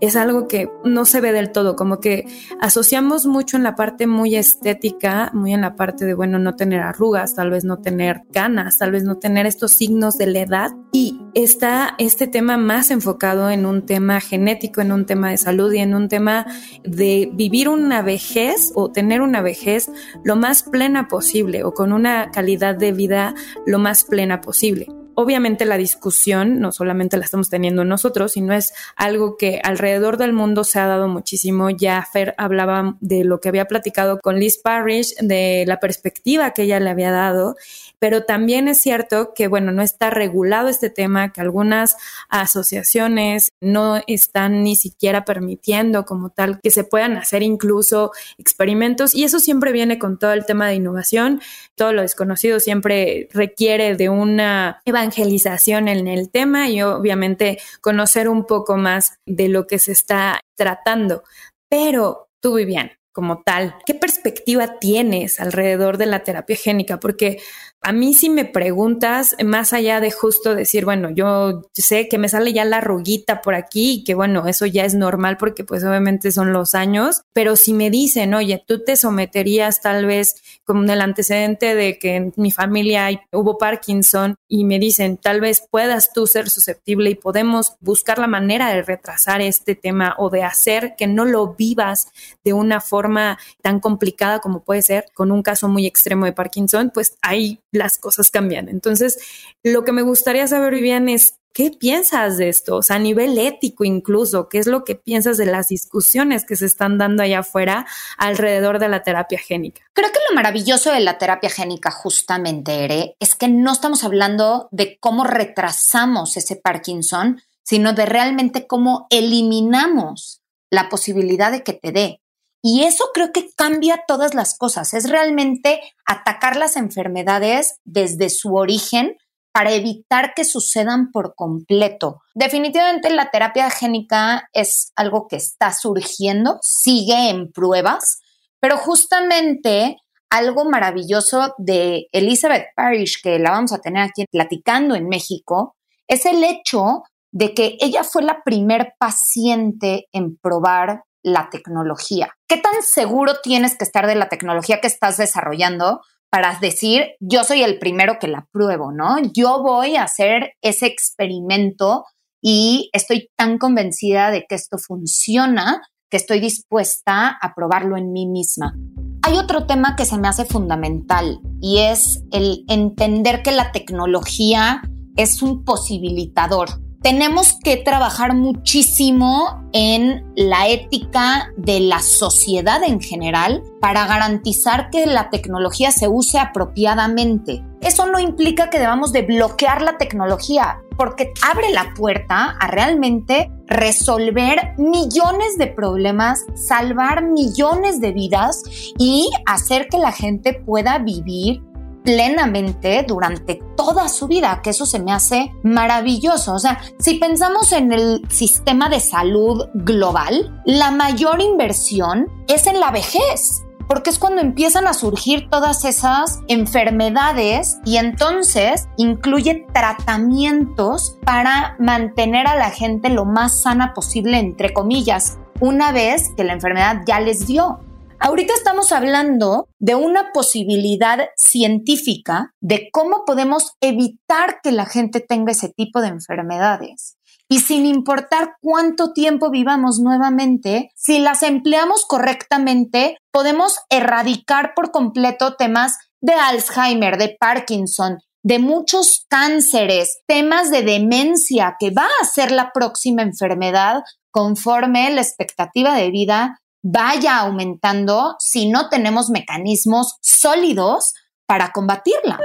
es 0.01 0.17
algo 0.17 0.49
que 0.49 0.71
no 0.85 1.05
se 1.05 1.21
ve 1.21 1.33
del 1.33 1.53
todo, 1.53 1.77
como 1.77 2.01
que 2.01 2.27
asociamos 2.61 3.27
mucho 3.27 3.57
en 3.57 3.63
la 3.63 3.75
parte 3.77 4.07
muy 4.07 4.37
estética, 4.37 5.31
muy 5.35 5.53
en 5.53 5.61
la 5.61 5.77
parte 5.77 6.05
de, 6.05 6.15
bueno, 6.15 6.39
no 6.39 6.57
tener 6.57 6.81
arrugas, 6.81 7.35
tal 7.35 7.51
vez 7.51 7.65
no 7.65 7.79
tener 7.79 8.23
ganas, 8.31 8.79
tal 8.79 8.93
vez 8.93 9.05
no 9.05 9.19
tener 9.19 9.47
estos 9.47 9.73
signos 9.73 10.17
de 10.17 10.27
la 10.27 10.41
edad. 10.41 10.71
Y 10.93 11.21
está 11.35 11.95
este 11.99 12.27
tema 12.27 12.57
más 12.57 12.91
enfocado 12.91 13.51
en 13.51 13.67
un 13.67 13.87
tema 13.87 14.21
genético, 14.21 14.81
en 14.81 14.93
un 14.93 15.07
tema 15.07 15.31
de 15.31 15.37
salud 15.37 15.73
y 15.73 15.79
en 15.79 15.95
un 15.95 16.09
tema 16.09 16.47
de 16.85 17.31
vivir 17.33 17.69
una 17.69 18.03
vejez 18.03 18.73
o 18.75 18.91
tener 18.91 19.21
una 19.21 19.43
vejez 19.43 19.91
lo 20.25 20.37
más 20.37 20.63
plena 20.63 21.09
posible 21.09 21.65
o 21.65 21.73
con 21.73 21.93
una 21.93 22.31
calidad 22.31 22.75
de 22.75 22.93
vida 22.93 23.35
lo 23.67 23.79
más 23.79 24.05
plena 24.05 24.41
posible. 24.41 25.00
Obviamente 25.23 25.67
la 25.67 25.77
discusión 25.77 26.61
no 26.61 26.73
solamente 26.73 27.19
la 27.19 27.27
estamos 27.27 27.51
teniendo 27.51 27.85
nosotros, 27.85 28.33
sino 28.33 28.55
es 28.55 28.73
algo 28.97 29.37
que 29.37 29.61
alrededor 29.63 30.17
del 30.17 30.33
mundo 30.33 30.65
se 30.65 30.79
ha 30.79 30.87
dado 30.87 31.09
muchísimo. 31.09 31.69
Ya 31.69 32.03
Fer 32.11 32.35
hablaba 32.39 32.97
de 33.01 33.25
lo 33.25 33.39
que 33.39 33.51
había 33.51 33.67
platicado 33.67 34.19
con 34.19 34.41
Liz 34.41 34.57
Parrish, 34.57 35.15
de 35.21 35.65
la 35.67 35.79
perspectiva 35.79 36.53
que 36.53 36.63
ella 36.63 36.81
le 36.81 36.89
había 36.89 37.11
dado 37.11 37.55
pero 38.01 38.25
también 38.25 38.67
es 38.67 38.81
cierto 38.81 39.35
que, 39.35 39.47
bueno, 39.47 39.73
no 39.73 39.83
está 39.83 40.09
regulado 40.09 40.69
este 40.69 40.89
tema, 40.89 41.33
que 41.33 41.43
algunas 41.43 41.97
asociaciones 42.31 43.53
no 43.61 44.01
están 44.07 44.65
ni 44.65 44.75
siquiera 44.75 45.27
permitiendo 45.27 46.07
como 46.07 46.31
tal 46.31 46.61
que 46.63 46.71
se 46.71 46.83
puedan 46.83 47.19
hacer 47.19 47.43
incluso 47.43 48.11
experimentos 48.39 49.15
y 49.15 49.25
eso 49.25 49.39
siempre 49.39 49.71
viene 49.71 49.99
con 49.99 50.19
todo 50.19 50.33
el 50.33 50.47
tema 50.47 50.67
de 50.67 50.77
innovación. 50.77 51.43
Todo 51.75 51.93
lo 51.93 52.01
desconocido 52.01 52.59
siempre 52.59 53.29
requiere 53.33 53.95
de 53.95 54.09
una 54.09 54.81
evangelización 54.87 55.10
evangelización 55.11 55.89
en 55.89 56.07
el 56.07 56.31
tema 56.31 56.69
y 56.69 56.83
obviamente 56.83 57.59
conocer 57.81 58.29
un 58.29 58.47
poco 58.47 58.77
más 58.77 59.19
de 59.27 59.49
lo 59.49 59.67
que 59.67 59.79
se 59.79 59.93
está 59.93 60.41
tratando. 60.57 61.23
Pero 61.69 62.29
tú, 62.41 62.55
Vivian, 62.55 62.93
como 63.13 63.43
tal, 63.43 63.75
¿qué 63.87 63.95
perspectiva 63.95 64.79
tienes 64.79 65.41
alrededor 65.41 65.99
de 65.99 66.07
la 66.07 66.23
terapia 66.23 66.57
génica? 66.57 67.01
Porque 67.01 67.41
a 67.83 67.93
mí 67.93 68.13
si 68.13 68.29
me 68.29 68.45
preguntas, 68.45 69.35
más 69.43 69.73
allá 69.73 70.01
de 70.01 70.11
justo 70.11 70.55
decir, 70.55 70.85
bueno, 70.85 71.11
yo 71.11 71.63
sé 71.73 72.09
que 72.09 72.19
me 72.19 72.29
sale 72.29 72.53
ya 72.53 72.65
la 72.65 72.79
arruguita 72.79 73.41
por 73.41 73.55
aquí 73.55 73.93
y 73.93 74.05
que 74.05 74.15
bueno, 74.15 74.47
eso 74.47 74.67
ya 74.67 74.85
es 74.85 74.95
normal 74.95 75.39
porque 75.39 75.65
pues 75.65 75.83
obviamente 75.85 76.31
son 76.31 76.53
los 76.53 76.75
años, 76.75 77.23
pero 77.33 77.57
si 77.57 77.73
me 77.73 77.91
dicen, 77.91 78.35
oye, 78.35 78.63
tú 78.67 78.85
te 78.85 78.97
someterías 78.97 79.81
tal 79.81 80.05
vez 80.05 80.35
como 80.65 80.85
el 80.85 81.01
antecedente 81.01 81.75
de 81.75 81.99
que 81.99 82.17
en 82.17 82.33
mi 82.37 82.51
familia 82.51 83.09
hubo 83.33 83.57
Parkinson 83.57 84.37
y 84.47 84.65
me 84.65 84.79
dicen, 84.79 85.17
tal 85.17 85.41
vez 85.41 85.63
puedas 85.71 86.13
tú 86.13 86.27
ser 86.27 86.51
susceptible 86.51 87.11
y 87.11 87.15
podemos 87.15 87.75
buscar 87.81 88.19
la 88.19 88.27
manera 88.27 88.69
de 88.69 88.83
retrasar 88.83 89.41
este 89.41 89.75
tema 89.75 90.15
o 90.19 90.29
de 90.29 90.43
hacer 90.43 90.95
que 90.97 91.07
no 91.07 91.25
lo 91.25 91.55
vivas 91.55 92.09
de 92.45 92.53
una 92.53 92.81
forma 92.81 93.39
tan 93.63 93.81
complicada 93.81 94.41
como 94.41 94.61
puede 94.61 94.83
ser 94.83 95.07
con 95.15 95.33
un 95.33 95.43
caso 95.43 95.69
muy 95.69 95.87
extremo 95.87 96.27
de 96.27 96.33
Parkinson, 96.33 96.91
pues 96.93 97.17
hay 97.23 97.61
las 97.73 97.99
cosas 97.99 98.31
cambian. 98.31 98.69
Entonces, 98.69 99.19
lo 99.63 99.85
que 99.85 99.93
me 99.93 100.03
gustaría 100.03 100.47
saber, 100.47 100.75
Vivian, 100.75 101.09
es 101.09 101.35
¿Qué 101.53 101.73
piensas 101.73 102.37
de 102.37 102.49
esto? 102.49 102.77
O 102.77 102.83
sea, 102.83 102.97
a 102.97 103.01
nivel 103.01 103.37
ético 103.37 103.83
incluso, 103.83 104.49
¿qué 104.49 104.59
es 104.59 104.69
lo 104.69 104.85
que 104.85 104.95
piensas 104.95 105.37
de 105.37 105.47
las 105.47 105.69
discusiones 105.69 106.45
que 106.45 106.55
se 106.55 106.67
están 106.67 106.97
dando 106.97 107.25
allá 107.25 107.41
afuera 107.41 107.87
alrededor 108.19 108.79
de 108.79 108.89
la 108.89 109.03
terapia 109.03 109.39
génica? 109.39 109.83
Creo 109.93 110.13
que 110.13 110.21
lo 110.29 110.37
maravilloso 110.37 110.93
de 110.93 111.01
la 111.01 111.19
terapia 111.19 111.51
génica 111.51 111.91
justamente, 111.91 112.85
Ere, 112.85 113.17
es 113.19 113.35
que 113.35 113.49
no 113.49 113.73
estamos 113.73 114.05
hablando 114.05 114.69
de 114.71 114.99
cómo 115.01 115.25
retrasamos 115.25 116.37
ese 116.37 116.55
Parkinson, 116.55 117.43
sino 117.65 117.95
de 117.95 118.07
realmente 118.07 118.69
cómo 118.69 119.09
eliminamos 119.11 120.43
la 120.71 120.89
posibilidad 120.89 121.51
de 121.51 121.65
que 121.65 121.73
te 121.73 121.91
dé. 121.91 122.20
Y 122.63 122.85
eso 122.85 123.05
creo 123.15 123.33
que 123.33 123.49
cambia 123.57 124.05
todas 124.07 124.35
las 124.35 124.57
cosas. 124.57 124.93
Es 124.95 125.09
realmente 125.09 125.81
atacar 126.07 126.57
las 126.57 126.77
enfermedades 126.77 127.81
desde 127.85 128.29
su 128.29 128.55
origen 128.55 129.17
para 129.53 129.73
evitar 129.73 130.35
que 130.35 130.45
sucedan 130.45 131.11
por 131.11 131.35
completo. 131.35 132.21
Definitivamente 132.35 133.11
la 133.11 133.31
terapia 133.31 133.71
génica 133.71 134.49
es 134.53 134.93
algo 134.95 135.27
que 135.29 135.37
está 135.37 135.73
surgiendo, 135.73 136.59
sigue 136.63 137.31
en 137.31 137.51
pruebas, 137.51 138.21
pero 138.61 138.77
justamente 138.77 139.97
algo 140.31 140.65
maravilloso 140.65 141.55
de 141.59 142.07
Elizabeth 142.13 142.67
Parrish, 142.77 143.21
que 143.21 143.39
la 143.39 143.51
vamos 143.51 143.73
a 143.73 143.81
tener 143.81 144.03
aquí 144.03 144.25
platicando 144.31 144.95
en 144.95 145.09
México, 145.09 145.75
es 146.07 146.25
el 146.27 146.45
hecho 146.45 147.03
de 147.33 147.55
que 147.55 147.77
ella 147.81 148.05
fue 148.05 148.23
la 148.23 148.43
primer 148.45 148.95
paciente 148.99 150.07
en 150.13 150.37
probar 150.37 151.03
la 151.23 151.49
tecnología. 151.51 152.35
¿Qué 152.49 152.57
tan 152.57 152.83
seguro 152.83 153.35
tienes 153.43 153.77
que 153.77 153.85
estar 153.85 154.07
de 154.07 154.15
la 154.15 154.29
tecnología 154.29 154.81
que 154.81 154.87
estás 154.87 155.17
desarrollando 155.17 156.01
para 156.31 156.57
decir, 156.61 157.17
yo 157.19 157.43
soy 157.45 157.63
el 157.63 157.79
primero 157.79 158.19
que 158.21 158.29
la 158.29 158.47
pruebo, 158.53 158.93
¿no? 158.93 159.17
Yo 159.35 159.63
voy 159.63 159.97
a 159.97 160.05
hacer 160.05 160.53
ese 160.63 160.87
experimento 160.87 162.05
y 162.41 162.89
estoy 162.93 163.31
tan 163.37 163.59
convencida 163.59 164.31
de 164.31 164.47
que 164.49 164.55
esto 164.55 164.79
funciona 164.79 165.83
que 166.09 166.17
estoy 166.17 166.41
dispuesta 166.41 167.29
a 167.41 167.55
probarlo 167.55 167.97
en 167.97 168.13
mí 168.13 168.27
misma. 168.27 168.75
Hay 169.23 169.39
otro 169.39 169.67
tema 169.67 169.97
que 169.97 170.05
se 170.05 170.19
me 170.19 170.29
hace 170.29 170.45
fundamental 170.45 171.41
y 171.61 171.79
es 171.79 172.23
el 172.33 172.65
entender 172.69 173.43
que 173.43 173.53
la 173.53 173.71
tecnología 173.71 174.83
es 175.17 175.43
un 175.43 175.65
posibilitador 175.65 176.69
tenemos 177.03 177.57
que 177.65 177.79
trabajar 177.79 178.35
muchísimo 178.35 179.65
en 179.73 180.25
la 180.37 180.69
ética 180.69 181.51
de 181.57 181.81
la 181.81 182.01
sociedad 182.01 182.83
en 182.85 183.01
general 183.01 183.63
para 183.81 184.07
garantizar 184.07 184.91
que 184.91 185.07
la 185.07 185.31
tecnología 185.31 185.93
se 185.93 186.09
use 186.09 186.39
apropiadamente. 186.39 187.65
Eso 187.81 188.07
no 188.07 188.19
implica 188.19 188.69
que 188.69 188.79
debamos 188.79 189.13
de 189.13 189.23
bloquear 189.23 189.81
la 189.81 189.97
tecnología, 189.97 190.83
porque 190.99 191.33
abre 191.51 191.71
la 191.71 191.95
puerta 191.95 192.57
a 192.61 192.67
realmente 192.67 193.51
resolver 193.67 194.75
millones 194.77 195.57
de 195.57 195.69
problemas, 195.69 196.45
salvar 196.55 197.25
millones 197.25 198.03
de 198.03 198.13
vidas 198.13 198.63
y 198.99 199.31
hacer 199.47 199.89
que 199.89 199.97
la 199.97 200.13
gente 200.13 200.53
pueda 200.53 200.99
vivir 200.99 201.63
plenamente 202.03 203.05
durante 203.07 203.61
toda 203.77 204.09
su 204.09 204.29
vida, 204.29 204.61
que 204.63 204.71
eso 204.71 204.87
se 204.87 204.99
me 204.99 205.13
hace 205.13 205.53
maravilloso. 205.63 206.55
O 206.55 206.59
sea, 206.59 206.81
si 206.99 207.15
pensamos 207.15 207.73
en 207.73 207.93
el 207.93 208.23
sistema 208.29 208.89
de 208.89 209.01
salud 209.01 209.67
global, 209.75 210.63
la 210.65 210.91
mayor 210.91 211.41
inversión 211.41 212.27
es 212.49 212.67
en 212.67 212.81
la 212.81 212.91
vejez 212.91 213.63
porque 213.91 214.11
es 214.11 214.21
cuando 214.21 214.41
empiezan 214.41 214.87
a 214.87 214.95
surgir 214.95 215.51
todas 215.51 215.85
esas 215.85 216.39
enfermedades 216.47 217.81
y 217.85 217.97
entonces 217.97 218.89
incluye 218.97 219.67
tratamientos 219.75 221.19
para 221.25 221.75
mantener 221.81 222.47
a 222.47 222.55
la 222.55 222.71
gente 222.71 223.09
lo 223.09 223.25
más 223.25 223.63
sana 223.63 223.93
posible, 223.93 224.39
entre 224.39 224.73
comillas, 224.73 225.41
una 225.59 225.91
vez 225.91 226.31
que 226.37 226.45
la 226.45 226.53
enfermedad 226.53 227.03
ya 227.05 227.19
les 227.19 227.49
dio. 227.49 227.81
Ahorita 228.23 228.53
estamos 228.53 228.93
hablando 228.93 229.71
de 229.79 229.95
una 229.95 230.31
posibilidad 230.33 231.31
científica 231.37 232.53
de 232.61 232.91
cómo 232.93 233.25
podemos 233.25 233.73
evitar 233.81 234.61
que 234.63 234.73
la 234.73 234.85
gente 234.85 235.21
tenga 235.21 235.53
ese 235.53 235.71
tipo 235.71 236.03
de 236.03 236.09
enfermedades. 236.09 237.17
Y 237.49 237.61
sin 237.61 237.87
importar 237.87 238.57
cuánto 238.61 239.15
tiempo 239.15 239.51
vivamos 239.51 240.01
nuevamente, 240.01 240.91
si 240.95 241.19
las 241.19 241.43
empleamos 241.43 242.05
correctamente, 242.05 243.17
podemos 243.33 243.79
erradicar 243.89 244.75
por 244.77 244.91
completo 244.91 245.57
temas 245.57 245.97
de 246.21 246.35
Alzheimer, 246.35 247.17
de 247.17 247.39
Parkinson, 247.41 248.19
de 248.43 248.59
muchos 248.59 249.25
cánceres, 249.29 250.19
temas 250.27 250.71
de 250.71 250.83
demencia, 250.83 251.77
que 251.81 251.91
va 251.91 252.09
a 252.21 252.27
ser 252.27 252.53
la 252.53 252.71
próxima 252.73 253.23
enfermedad 253.23 254.03
conforme 254.31 255.11
la 255.11 255.23
expectativa 255.23 255.95
de 255.95 256.11
vida 256.11 256.60
vaya 256.83 257.39
aumentando 257.39 258.37
si 258.39 258.71
no 258.71 258.89
tenemos 258.89 259.31
mecanismos 259.31 260.17
sólidos 260.21 261.15
para 261.47 261.73
combatirla. 261.73 262.39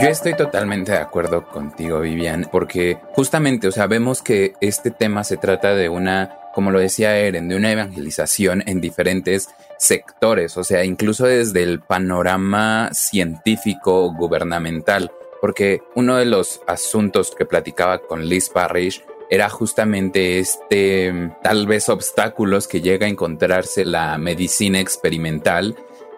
Yo 0.00 0.08
estoy 0.08 0.36
totalmente 0.36 0.92
de 0.92 0.98
acuerdo 0.98 1.46
contigo, 1.46 2.00
Vivian, 2.00 2.48
porque 2.50 2.98
justamente, 3.14 3.68
o 3.68 3.72
sea, 3.72 3.86
vemos 3.86 4.22
que 4.22 4.54
este 4.60 4.90
tema 4.90 5.24
se 5.24 5.36
trata 5.36 5.74
de 5.74 5.88
una, 5.88 6.38
como 6.54 6.70
lo 6.70 6.78
decía 6.78 7.16
Eren, 7.16 7.48
de 7.48 7.56
una 7.56 7.72
evangelización 7.72 8.62
en 8.66 8.80
diferentes 8.80 9.48
sectores, 9.78 10.56
o 10.56 10.64
sea, 10.64 10.84
incluso 10.84 11.26
desde 11.26 11.62
el 11.62 11.80
panorama 11.80 12.90
científico 12.92 14.12
gubernamental, 14.12 15.10
porque 15.40 15.82
uno 15.94 16.16
de 16.16 16.26
los 16.26 16.60
asuntos 16.66 17.34
que 17.36 17.46
platicaba 17.46 17.98
con 17.98 18.26
Liz 18.26 18.48
Parrish 18.48 19.04
era 19.30 19.48
justamente 19.48 20.38
este 20.40 21.32
tal 21.42 21.66
vez 21.66 21.88
obstáculos 21.88 22.68
que 22.68 22.80
llega 22.80 23.06
a 23.06 23.10
encontrarse 23.10 23.84
la 23.84 24.18
medicina 24.18 24.80
experimental 24.80 25.76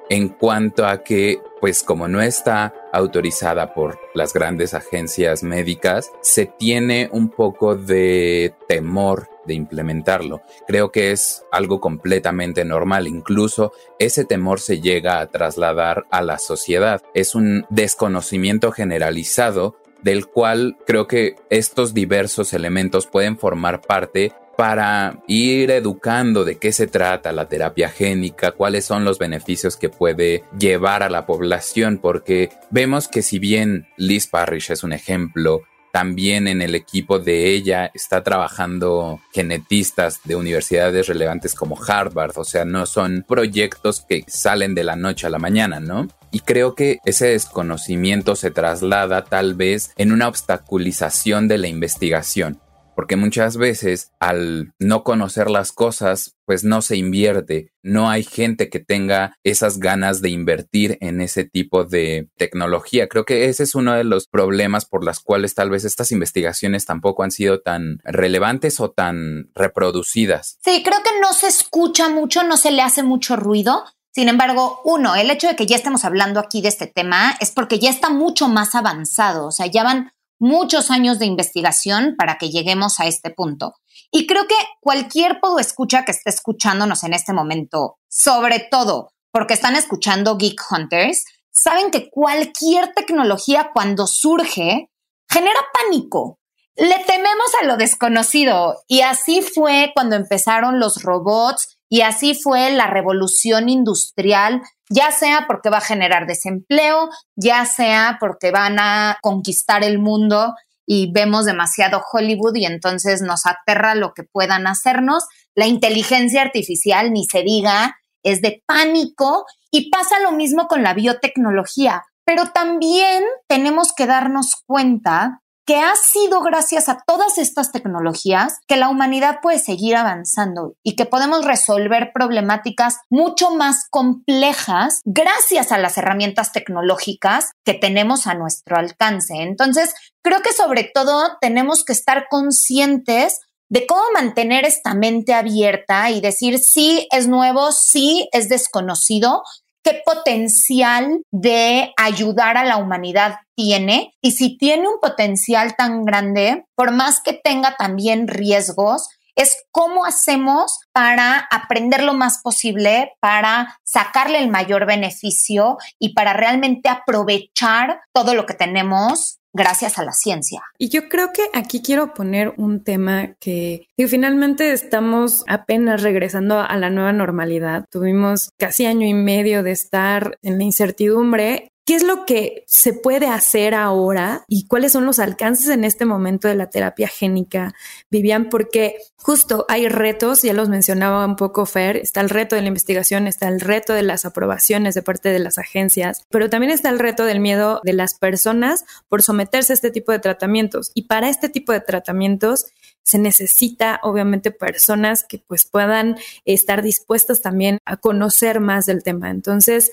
en 0.09 0.29
cuanto 0.29 0.87
a 0.87 1.03
que 1.03 1.41
pues 1.61 1.85
como 1.85 2.09
no 2.09 2.21
está 2.21 2.75
autorizada 2.93 3.73
por 3.73 3.99
las 4.15 4.33
grandes 4.33 4.75
agencias 4.75 5.45
médicas, 5.45 6.11
se 6.21 6.47
tiene 6.47 7.09
un 7.13 7.29
poco 7.29 7.77
de 7.77 8.53
temor 8.67 9.29
de 9.47 9.55
implementarlo. 9.55 10.43
Creo 10.67 10.91
que 10.91 11.13
es 11.13 11.45
algo 11.53 11.81
completamente 11.81 12.65
normal. 12.65 13.07
Incluso 13.07 13.73
ese 13.99 14.25
temor 14.25 14.59
se 14.59 14.81
llega 14.81 15.21
a 15.21 15.29
trasladar 15.29 16.05
a 16.11 16.21
la 16.23 16.39
sociedad. 16.39 17.01
Es 17.15 17.35
un 17.35 17.65
desconocimiento 17.71 18.73
generalizado 18.73 19.77
del 20.03 20.27
cual 20.27 20.77
creo 20.87 21.07
que 21.07 21.37
estos 21.51 21.95
diversos 21.95 22.53
elementos 22.53 23.07
pueden 23.07 23.39
formar 23.39 23.81
parte 23.81 24.33
para 24.57 25.23
ir 25.27 25.71
educando 25.71 26.45
de 26.45 26.57
qué 26.57 26.73
se 26.73 26.87
trata 26.87 27.33
la 27.33 27.49
terapia 27.49 27.89
génica, 27.89 28.53
cuáles 28.53 28.85
son 28.85 29.05
los 29.05 29.19
beneficios 29.19 29.77
que 29.77 29.89
puede 29.89 30.45
llevar 30.59 31.03
a 31.03 31.11
la 31.11 31.27
población, 31.27 31.99
porque 31.99 32.51
vemos 32.71 33.09
que 33.09 33.23
si 33.23 33.39
bien 33.39 33.89
Liz 33.97 34.27
Parrish 34.27 34.71
es 34.71 34.85
un 34.85 34.93
ejemplo, 34.93 35.63
también 35.93 36.49
en 36.49 36.63
el 36.63 36.75
equipo 36.75 37.19
de 37.19 37.51
ella 37.51 37.91
está 37.95 38.25
trabajando 38.25 39.21
genetistas 39.33 40.21
de 40.25 40.35
universidades 40.35 41.07
relevantes 41.07 41.55
como 41.55 41.79
Harvard, 41.81 42.33
o 42.37 42.45
sea, 42.45 42.65
no 42.65 42.87
son 42.87 43.25
proyectos 43.29 44.01
que 44.01 44.25
salen 44.27 44.75
de 44.75 44.85
la 44.85 44.97
noche 44.97 45.27
a 45.27 45.31
la 45.31 45.39
mañana, 45.39 45.81
¿no? 45.81 46.09
Y 46.31 46.41
creo 46.41 46.75
que 46.75 46.99
ese 47.05 47.27
desconocimiento 47.27 48.37
se 48.37 48.51
traslada 48.51 49.25
tal 49.25 49.55
vez 49.55 49.93
en 49.97 50.13
una 50.13 50.29
obstaculización 50.29 51.47
de 51.47 51.59
la 51.59 51.69
investigación. 51.69 52.59
Porque 52.95 53.17
muchas 53.17 53.57
veces 53.57 54.13
al 54.21 54.73
no 54.79 55.05
conocer 55.05 55.51
las 55.51 55.73
cosas, 55.73 56.37
pues 56.47 56.65
no 56.65 56.83
se 56.83 56.97
invierte, 56.97 57.73
no 57.83 58.11
hay 58.11 58.25
gente 58.25 58.69
que 58.69 58.81
tenga 58.81 59.37
esas 59.45 59.79
ganas 59.79 60.21
de 60.21 60.31
invertir 60.31 60.99
en 61.01 61.21
ese 61.21 61.45
tipo 61.45 61.85
de 61.85 62.29
tecnología. 62.37 63.09
Creo 63.09 63.25
que 63.25 63.47
ese 63.47 63.63
es 63.63 63.75
uno 63.75 63.95
de 63.95 64.05
los 64.05 64.27
problemas 64.27 64.85
por 64.85 65.05
las 65.05 65.21
cuales 65.21 65.55
tal 65.55 65.71
vez 65.71 65.85
estas 65.85 66.13
investigaciones 66.13 66.85
tampoco 66.85 67.23
han 67.23 67.31
sido 67.31 67.61
tan 67.61 67.99
relevantes 68.05 68.81
o 68.81 68.91
tan 68.91 69.51
reproducidas. 69.55 70.59
Sí, 70.65 70.83
creo 70.85 71.03
que 71.03 71.21
no 71.21 71.33
se 71.33 71.49
escucha 71.49 72.09
mucho, 72.09 72.43
no 72.45 72.57
se 72.57 72.71
le 72.71 72.83
hace 72.83 73.03
mucho 73.03 73.37
ruido. 73.37 73.85
Sin 74.15 74.29
embargo, 74.29 74.81
uno, 74.85 75.15
el 75.15 75.31
hecho 75.31 75.49
de 75.49 75.57
que 75.57 75.67
ya 75.67 75.77
estemos 75.77 76.05
hablando 76.05 76.39
aquí 76.39 76.61
de 76.61 76.69
este 76.69 76.87
tema 76.87 77.35
es 77.41 77.51
porque 77.51 77.79
ya 77.79 77.89
está 77.89 78.11
mucho 78.11 78.49
más 78.49 78.75
avanzado, 78.75 79.47
o 79.47 79.53
sea, 79.53 79.67
ya 79.67 79.85
van 79.85 80.13
muchos 80.43 80.91
años 80.91 81.21
de 81.21 81.27
investigación 81.27 82.17
para 82.19 82.37
que 82.37 82.51
lleguemos 82.51 82.99
a 82.99 83.07
este 83.07 83.31
punto. 83.31 83.75
Y 84.11 84.27
creo 84.27 84.49
que 84.49 84.57
cualquier 84.81 85.39
podo 85.41 85.61
escucha 85.61 86.05
que 86.05 86.11
esté 86.11 86.31
escuchándonos 86.31 87.05
en 87.05 87.15
este 87.15 87.33
momento, 87.33 87.99
sobre 88.09 88.59
todo 88.59 89.13
porque 89.31 89.55
están 89.55 89.77
escuchando 89.77 90.37
Geek 90.37 90.61
Hunters, 90.69 91.25
saben 91.53 91.93
que 91.93 92.11
cualquier 92.11 92.93
tecnología 92.93 93.71
cuando 93.73 94.09
surge 94.09 94.91
genera 95.31 95.61
pánico. 95.73 96.41
Le 96.75 96.99
tememos 97.05 97.53
a 97.61 97.67
lo 97.67 97.77
desconocido 97.77 98.83
y 98.89 99.03
así 99.03 99.43
fue 99.43 99.93
cuando 99.95 100.17
empezaron 100.17 100.81
los 100.81 101.03
robots 101.05 101.79
y 101.93 102.01
así 102.01 102.33
fue 102.33 102.71
la 102.71 102.87
revolución 102.87 103.69
industrial, 103.69 104.63
ya 104.89 105.13
sea 105.13 105.45
porque 105.47 105.69
va 105.69 105.77
a 105.77 105.83
generar 105.83 106.27
desempleo, 106.27 107.11
ya 107.37 107.67
sea 107.67 108.17
porque 108.19 108.51
van 108.51 108.79
a 108.79 109.19
conquistar 109.21 109.85
el 109.85 109.99
mundo 109.99 110.55
y 110.87 111.13
vemos 111.13 111.45
demasiado 111.45 112.03
Hollywood 112.11 112.55
y 112.55 112.65
entonces 112.65 113.21
nos 113.21 113.45
aterra 113.45 113.95
lo 113.95 114.15
que 114.15 114.23
puedan 114.23 114.67
hacernos. 114.67 115.25
La 115.55 115.67
inteligencia 115.67 116.41
artificial, 116.41 117.13
ni 117.13 117.27
se 117.27 117.43
diga, 117.43 117.95
es 118.23 118.41
de 118.41 118.63
pánico 118.65 119.45
y 119.71 119.91
pasa 119.91 120.19
lo 120.21 120.33
mismo 120.33 120.69
con 120.69 120.83
la 120.83 120.95
biotecnología. 120.95 122.05
Pero 122.25 122.47
también 122.55 123.23
tenemos 123.49 123.93
que 123.95 124.07
darnos 124.07 124.63
cuenta 124.65 125.42
que 125.67 125.79
ha 125.79 125.95
sido 125.97 126.41
gracias 126.43 126.89
a 126.89 127.03
todas 127.07 127.39
estas 127.39 127.73
tecnologías 127.73 128.59
que 128.67 128.77
la 128.77 128.89
humanidad 128.89 129.39
puede 129.43 129.59
seguir 129.59 129.97
avanzando 129.97 130.75
y 130.83 130.97
que 130.97 131.07
podemos 131.07 131.45
resolver 131.45 132.13
problemáticas 132.13 132.99
mucho 133.11 133.51
más 133.51 133.87
complejas 133.91 135.01
gracias 135.05 135.73
a 135.73 135.79
las 135.79 135.97
herramientas 135.99 136.53
tecnológicas 136.53 137.53
que 137.65 137.75
tenemos 137.75 138.27
a 138.27 138.35
nuestro 138.35 138.77
alcance. 138.77 139.35
Entonces, 139.37 139.95
creo 140.23 140.43
que 140.43 140.53
sobre 140.53 140.91
todo 140.93 141.37
tenemos 141.41 141.85
que 141.85 141.93
estar 141.93 142.27
conscientes 142.29 143.41
de 143.73 143.87
cómo 143.87 144.03
mantener 144.13 144.67
esta 144.67 144.93
mente 144.93 145.33
abierta 145.33 146.11
y 146.11 146.21
decir 146.21 146.59
sí 146.59 147.09
es 147.11 147.27
nuevo, 147.27 147.73
sí 147.73 148.29
es 148.33 148.51
desconocido, 148.51 149.43
qué 149.83 150.03
potencial 150.05 151.23
de 151.31 151.93
ayudar 151.97 152.57
a 152.57 152.65
la 152.65 152.77
humanidad 152.77 153.37
tiene. 153.55 154.15
Y 154.21 154.33
si 154.33 154.57
tiene 154.57 154.89
un 154.89 155.01
potencial 155.01 155.77
tan 155.77 156.05
grande, 156.05 156.65
por 156.75 156.93
más 156.93 157.21
que 157.21 157.33
tenga 157.33 157.77
también 157.77 158.29
riesgos, 158.29 159.09
es 159.35 159.65
cómo 159.71 160.05
hacemos 160.05 160.81
para 160.93 161.39
aprender 161.51 162.03
lo 162.03 162.15
más 162.15 162.41
posible, 162.43 163.13
para 163.21 163.79
sacarle 163.83 164.39
el 164.39 164.51
mayor 164.51 164.87
beneficio 164.87 165.79
y 165.99 166.13
para 166.15 166.33
realmente 166.33 166.89
aprovechar 166.89 168.03
todo 168.13 168.35
lo 168.35 168.47
que 168.47 168.55
tenemos 168.55 169.39
gracias 169.53 169.99
a 169.99 170.05
la 170.05 170.13
ciencia. 170.13 170.63
Y 170.79 170.89
yo 170.89 171.09
creo 171.09 171.33
que 171.33 171.43
aquí 171.53 171.83
quiero 171.83 172.15
poner 172.15 172.55
un 172.57 172.83
tema 172.83 173.35
que, 173.41 173.89
finalmente 174.09 174.73
estamos 174.73 175.45
apenas 175.47 176.03
regresando 176.03 176.61
a 176.61 176.77
la 176.77 176.91
nueva 176.91 177.13
normalidad. 177.13 177.85
Tuvimos 177.89 178.51
casi 178.59 178.85
año 178.85 179.07
y 179.07 179.15
medio 179.15 179.63
de 179.63 179.71
estar 179.71 180.39
en 180.43 180.59
la 180.59 180.65
incertidumbre 180.65 181.72
¿Qué 181.85 181.97
es 181.97 182.05
lo 182.05 182.25
que 182.27 182.63
se 182.69 182.93
puede 182.93 183.27
hacer 183.27 183.75
ahora 183.75 184.45
y 184.47 184.69
cuáles 184.69 184.93
son 184.93 185.05
los 185.05 185.19
alcances 185.19 185.69
en 185.69 185.83
este 185.83 186.05
momento 186.05 186.47
de 186.47 186.55
la 186.55 186.71
terapia 186.71 187.09
génica, 187.09 187.75
Vivian? 188.09 188.51
Porque 188.51 188.99
justo 189.17 189.67
hay 189.69 189.89
retos, 189.89 190.43
ya 190.43 190.53
los 190.53 190.69
mencionaba 190.69 191.27
un 191.27 191.35
poco 191.35 191.67
Fer, 191.67 191.97
está 191.97 192.21
el 192.21 192.31
reto 192.31 192.55
de 192.55 192.63
la 192.63 192.69
investigación, 192.69 193.27
está 193.27 193.49
el 193.49 193.61
reto 193.61 193.95
de 193.95 194.05
las 194.05 194.25
aprobaciones 194.25 194.95
de 194.95 195.03
parte 195.03 195.31
de 195.31 195.41
las 195.41 195.59
agencias, 195.59 196.25
pero 196.31 196.49
también 196.49 196.71
está 196.71 196.89
el 196.89 197.01
reto 197.01 197.25
del 197.25 197.41
miedo 197.41 197.81
de 197.83 197.95
las 197.95 198.15
personas 198.15 198.85
por 199.09 199.23
someterse 199.23 199.73
a 199.73 199.75
este 199.75 199.91
tipo 199.91 200.13
de 200.13 200.21
tratamientos. 200.21 200.93
Y 200.95 201.09
para 201.09 201.29
este 201.29 201.49
tipo 201.49 201.73
de 201.73 201.81
tratamientos 201.81 202.67
se 203.03 203.19
necesita 203.19 203.99
obviamente 204.05 204.53
personas 204.53 205.25
que 205.25 205.39
pues 205.39 205.65
puedan 205.65 206.17
estar 206.45 206.83
dispuestas 206.83 207.43
también 207.43 207.79
a 207.85 207.97
conocer 207.97 208.61
más 208.61 208.87
del 208.87 209.03
tema. 209.03 209.31
Entonces, 209.31 209.91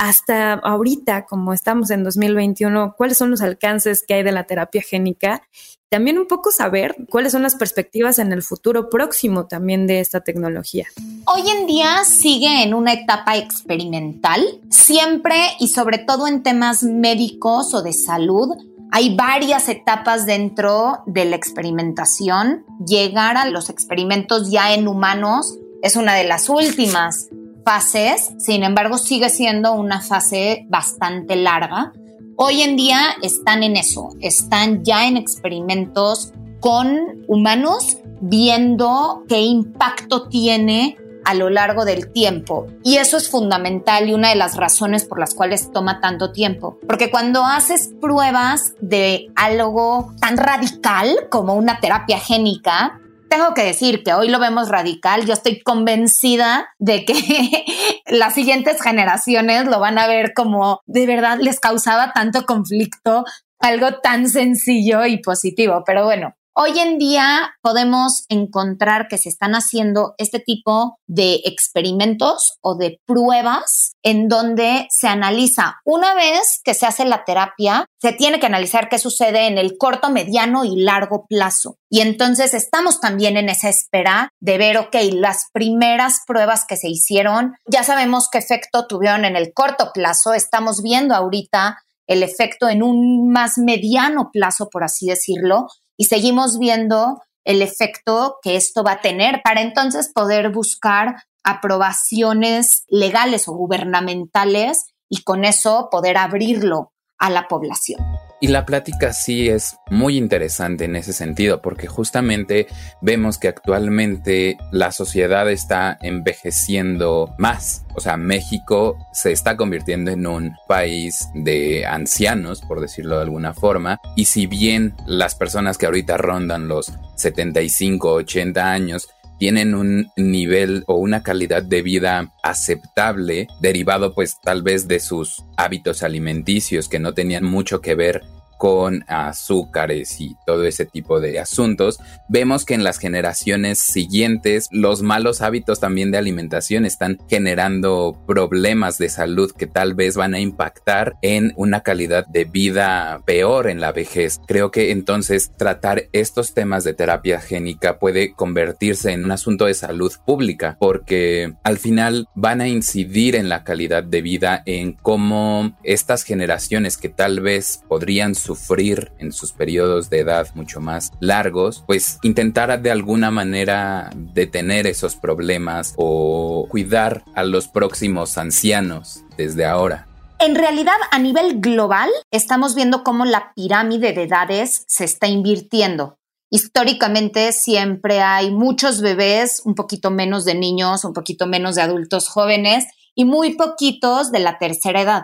hasta 0.00 0.54
ahorita, 0.54 1.26
como 1.26 1.52
estamos 1.52 1.90
en 1.90 2.02
2021, 2.02 2.94
cuáles 2.96 3.18
son 3.18 3.30
los 3.30 3.42
alcances 3.42 4.02
que 4.02 4.14
hay 4.14 4.22
de 4.22 4.32
la 4.32 4.44
terapia 4.44 4.80
génica. 4.80 5.42
También 5.90 6.18
un 6.18 6.26
poco 6.26 6.50
saber 6.50 6.96
cuáles 7.10 7.32
son 7.32 7.42
las 7.42 7.54
perspectivas 7.54 8.18
en 8.18 8.32
el 8.32 8.42
futuro 8.42 8.88
próximo 8.88 9.46
también 9.46 9.86
de 9.86 10.00
esta 10.00 10.22
tecnología. 10.22 10.86
Hoy 11.26 11.42
en 11.50 11.66
día 11.66 12.04
sigue 12.06 12.62
en 12.62 12.72
una 12.72 12.94
etapa 12.94 13.36
experimental, 13.36 14.42
siempre 14.70 15.36
y 15.58 15.68
sobre 15.68 15.98
todo 15.98 16.26
en 16.26 16.42
temas 16.42 16.82
médicos 16.82 17.74
o 17.74 17.82
de 17.82 17.92
salud. 17.92 18.56
Hay 18.92 19.14
varias 19.14 19.68
etapas 19.68 20.24
dentro 20.24 21.00
de 21.04 21.26
la 21.26 21.36
experimentación. 21.36 22.64
Llegar 22.86 23.36
a 23.36 23.44
los 23.50 23.68
experimentos 23.68 24.50
ya 24.50 24.72
en 24.72 24.88
humanos 24.88 25.58
es 25.82 25.96
una 25.96 26.14
de 26.14 26.24
las 26.24 26.48
últimas 26.48 27.28
fases, 27.64 28.32
sin 28.38 28.62
embargo 28.62 28.98
sigue 28.98 29.30
siendo 29.30 29.72
una 29.74 30.00
fase 30.00 30.66
bastante 30.68 31.36
larga. 31.36 31.92
Hoy 32.36 32.62
en 32.62 32.76
día 32.76 33.16
están 33.22 33.62
en 33.62 33.76
eso, 33.76 34.10
están 34.20 34.84
ya 34.84 35.06
en 35.06 35.16
experimentos 35.16 36.32
con 36.60 37.24
humanos 37.28 37.98
viendo 38.20 39.24
qué 39.28 39.40
impacto 39.40 40.28
tiene 40.28 40.96
a 41.24 41.34
lo 41.34 41.50
largo 41.50 41.84
del 41.84 42.12
tiempo. 42.12 42.66
Y 42.82 42.96
eso 42.96 43.16
es 43.16 43.28
fundamental 43.28 44.08
y 44.08 44.14
una 44.14 44.30
de 44.30 44.36
las 44.36 44.56
razones 44.56 45.04
por 45.04 45.18
las 45.18 45.34
cuales 45.34 45.70
toma 45.72 46.00
tanto 46.00 46.32
tiempo. 46.32 46.78
Porque 46.86 47.10
cuando 47.10 47.44
haces 47.44 47.90
pruebas 48.00 48.74
de 48.80 49.30
algo 49.36 50.12
tan 50.20 50.36
radical 50.36 51.28
como 51.30 51.54
una 51.54 51.80
terapia 51.80 52.18
génica, 52.18 53.00
tengo 53.30 53.54
que 53.54 53.62
decir 53.62 54.02
que 54.02 54.12
hoy 54.12 54.28
lo 54.28 54.38
vemos 54.38 54.68
radical. 54.68 55.24
Yo 55.24 55.32
estoy 55.32 55.60
convencida 55.60 56.68
de 56.78 57.04
que 57.06 57.14
las 58.06 58.34
siguientes 58.34 58.82
generaciones 58.82 59.66
lo 59.66 59.80
van 59.80 59.98
a 59.98 60.06
ver 60.06 60.34
como 60.34 60.80
de 60.86 61.06
verdad 61.06 61.38
les 61.40 61.60
causaba 61.60 62.12
tanto 62.12 62.44
conflicto 62.44 63.24
algo 63.60 64.00
tan 64.02 64.28
sencillo 64.28 65.06
y 65.06 65.18
positivo. 65.18 65.84
Pero 65.86 66.04
bueno, 66.04 66.34
Hoy 66.52 66.80
en 66.80 66.98
día 66.98 67.52
podemos 67.62 68.24
encontrar 68.28 69.06
que 69.08 69.18
se 69.18 69.28
están 69.28 69.52
haciendo 69.52 70.14
este 70.18 70.40
tipo 70.40 70.98
de 71.06 71.40
experimentos 71.44 72.58
o 72.60 72.76
de 72.76 73.00
pruebas 73.06 73.92
en 74.02 74.26
donde 74.26 74.88
se 74.90 75.06
analiza 75.06 75.76
una 75.84 76.12
vez 76.14 76.60
que 76.64 76.74
se 76.74 76.86
hace 76.86 77.04
la 77.04 77.24
terapia, 77.24 77.86
se 78.02 78.12
tiene 78.12 78.40
que 78.40 78.46
analizar 78.46 78.88
qué 78.88 78.98
sucede 78.98 79.46
en 79.46 79.58
el 79.58 79.78
corto, 79.78 80.10
mediano 80.10 80.64
y 80.64 80.82
largo 80.82 81.24
plazo. 81.28 81.76
Y 81.88 82.00
entonces 82.00 82.52
estamos 82.52 83.00
también 83.00 83.36
en 83.36 83.48
esa 83.48 83.68
espera 83.68 84.30
de 84.40 84.58
ver, 84.58 84.76
ok, 84.76 84.96
las 85.12 85.46
primeras 85.52 86.22
pruebas 86.26 86.64
que 86.66 86.76
se 86.76 86.88
hicieron, 86.88 87.54
ya 87.64 87.84
sabemos 87.84 88.28
qué 88.28 88.38
efecto 88.38 88.88
tuvieron 88.88 89.24
en 89.24 89.36
el 89.36 89.52
corto 89.54 89.92
plazo, 89.94 90.34
estamos 90.34 90.82
viendo 90.82 91.14
ahorita 91.14 91.78
el 92.08 92.24
efecto 92.24 92.68
en 92.68 92.82
un 92.82 93.30
más 93.30 93.56
mediano 93.56 94.30
plazo, 94.32 94.68
por 94.68 94.82
así 94.82 95.06
decirlo, 95.06 95.68
y 96.00 96.04
seguimos 96.04 96.58
viendo 96.58 97.20
el 97.44 97.60
efecto 97.60 98.38
que 98.40 98.56
esto 98.56 98.82
va 98.82 98.92
a 98.92 99.00
tener 99.02 99.42
para 99.44 99.60
entonces 99.60 100.10
poder 100.10 100.48
buscar 100.48 101.24
aprobaciones 101.44 102.84
legales 102.88 103.48
o 103.48 103.52
gubernamentales 103.52 104.86
y 105.10 105.24
con 105.24 105.44
eso 105.44 105.88
poder 105.90 106.16
abrirlo 106.16 106.94
a 107.18 107.28
la 107.28 107.48
población. 107.48 108.00
Y 108.42 108.48
la 108.48 108.64
plática 108.64 109.12
sí 109.12 109.50
es 109.50 109.78
muy 109.90 110.16
interesante 110.16 110.86
en 110.86 110.96
ese 110.96 111.12
sentido, 111.12 111.60
porque 111.60 111.86
justamente 111.86 112.66
vemos 113.02 113.36
que 113.36 113.48
actualmente 113.48 114.56
la 114.72 114.92
sociedad 114.92 115.50
está 115.50 115.98
envejeciendo 116.00 117.34
más. 117.36 117.84
O 117.94 118.00
sea, 118.00 118.16
México 118.16 118.96
se 119.12 119.32
está 119.32 119.58
convirtiendo 119.58 120.10
en 120.10 120.26
un 120.26 120.56
país 120.66 121.28
de 121.34 121.84
ancianos, 121.84 122.62
por 122.62 122.80
decirlo 122.80 123.16
de 123.16 123.22
alguna 123.22 123.52
forma. 123.52 124.00
Y 124.16 124.24
si 124.24 124.46
bien 124.46 124.94
las 125.06 125.34
personas 125.34 125.76
que 125.76 125.84
ahorita 125.84 126.16
rondan 126.16 126.66
los 126.66 126.94
75, 127.16 128.10
80 128.10 128.72
años 128.72 129.08
tienen 129.40 129.74
un 129.74 130.12
nivel 130.16 130.84
o 130.86 130.96
una 130.96 131.22
calidad 131.22 131.62
de 131.62 131.80
vida 131.80 132.30
aceptable, 132.42 133.48
derivado 133.62 134.14
pues 134.14 134.38
tal 134.38 134.62
vez 134.62 134.86
de 134.86 135.00
sus 135.00 135.42
hábitos 135.56 136.02
alimenticios 136.02 136.90
que 136.90 136.98
no 136.98 137.14
tenían 137.14 137.44
mucho 137.44 137.80
que 137.80 137.94
ver 137.94 138.20
con 138.60 139.06
azúcares 139.08 140.20
y 140.20 140.36
todo 140.44 140.66
ese 140.66 140.84
tipo 140.84 141.18
de 141.18 141.40
asuntos, 141.40 141.98
vemos 142.28 142.66
que 142.66 142.74
en 142.74 142.84
las 142.84 142.98
generaciones 142.98 143.78
siguientes 143.78 144.68
los 144.70 145.00
malos 145.00 145.40
hábitos 145.40 145.80
también 145.80 146.10
de 146.10 146.18
alimentación 146.18 146.84
están 146.84 147.16
generando 147.26 148.22
problemas 148.26 148.98
de 148.98 149.08
salud 149.08 149.50
que 149.50 149.66
tal 149.66 149.94
vez 149.94 150.14
van 150.14 150.34
a 150.34 150.40
impactar 150.40 151.14
en 151.22 151.54
una 151.56 151.80
calidad 151.80 152.26
de 152.26 152.44
vida 152.44 153.22
peor 153.24 153.66
en 153.66 153.80
la 153.80 153.92
vejez. 153.92 154.42
Creo 154.46 154.70
que 154.70 154.90
entonces 154.90 155.52
tratar 155.56 156.10
estos 156.12 156.52
temas 156.52 156.84
de 156.84 156.92
terapia 156.92 157.40
génica 157.40 157.98
puede 157.98 158.34
convertirse 158.34 159.12
en 159.12 159.24
un 159.24 159.30
asunto 159.30 159.64
de 159.64 159.72
salud 159.72 160.12
pública 160.26 160.76
porque 160.78 161.54
al 161.64 161.78
final 161.78 162.28
van 162.34 162.60
a 162.60 162.68
incidir 162.68 163.36
en 163.36 163.48
la 163.48 163.64
calidad 163.64 164.04
de 164.04 164.20
vida 164.20 164.62
en 164.66 164.92
cómo 164.92 165.78
estas 165.82 166.24
generaciones 166.24 166.98
que 166.98 167.08
tal 167.08 167.40
vez 167.40 167.80
podrían 167.88 168.34
sufrir 168.50 169.12
en 169.18 169.32
sus 169.32 169.52
periodos 169.52 170.10
de 170.10 170.18
edad 170.18 170.48
mucho 170.54 170.80
más 170.80 171.12
largos, 171.20 171.84
pues 171.86 172.18
intentar 172.22 172.82
de 172.82 172.90
alguna 172.90 173.30
manera 173.30 174.10
detener 174.16 174.88
esos 174.88 175.14
problemas 175.14 175.94
o 175.96 176.66
cuidar 176.68 177.22
a 177.36 177.44
los 177.44 177.68
próximos 177.68 178.38
ancianos 178.38 179.22
desde 179.36 179.66
ahora. 179.66 180.08
En 180.40 180.56
realidad, 180.56 180.96
a 181.12 181.18
nivel 181.20 181.60
global, 181.60 182.10
estamos 182.32 182.74
viendo 182.74 183.04
cómo 183.04 183.24
la 183.24 183.52
pirámide 183.54 184.12
de 184.12 184.24
edades 184.24 184.82
se 184.88 185.04
está 185.04 185.28
invirtiendo. 185.28 186.18
Históricamente 186.50 187.52
siempre 187.52 188.20
hay 188.20 188.50
muchos 188.50 189.00
bebés, 189.00 189.62
un 189.64 189.76
poquito 189.76 190.10
menos 190.10 190.44
de 190.44 190.56
niños, 190.56 191.04
un 191.04 191.12
poquito 191.12 191.46
menos 191.46 191.76
de 191.76 191.82
adultos 191.82 192.28
jóvenes 192.28 192.86
y 193.14 193.24
muy 193.24 193.54
poquitos 193.54 194.32
de 194.32 194.40
la 194.40 194.58
tercera 194.58 195.02
edad. 195.02 195.22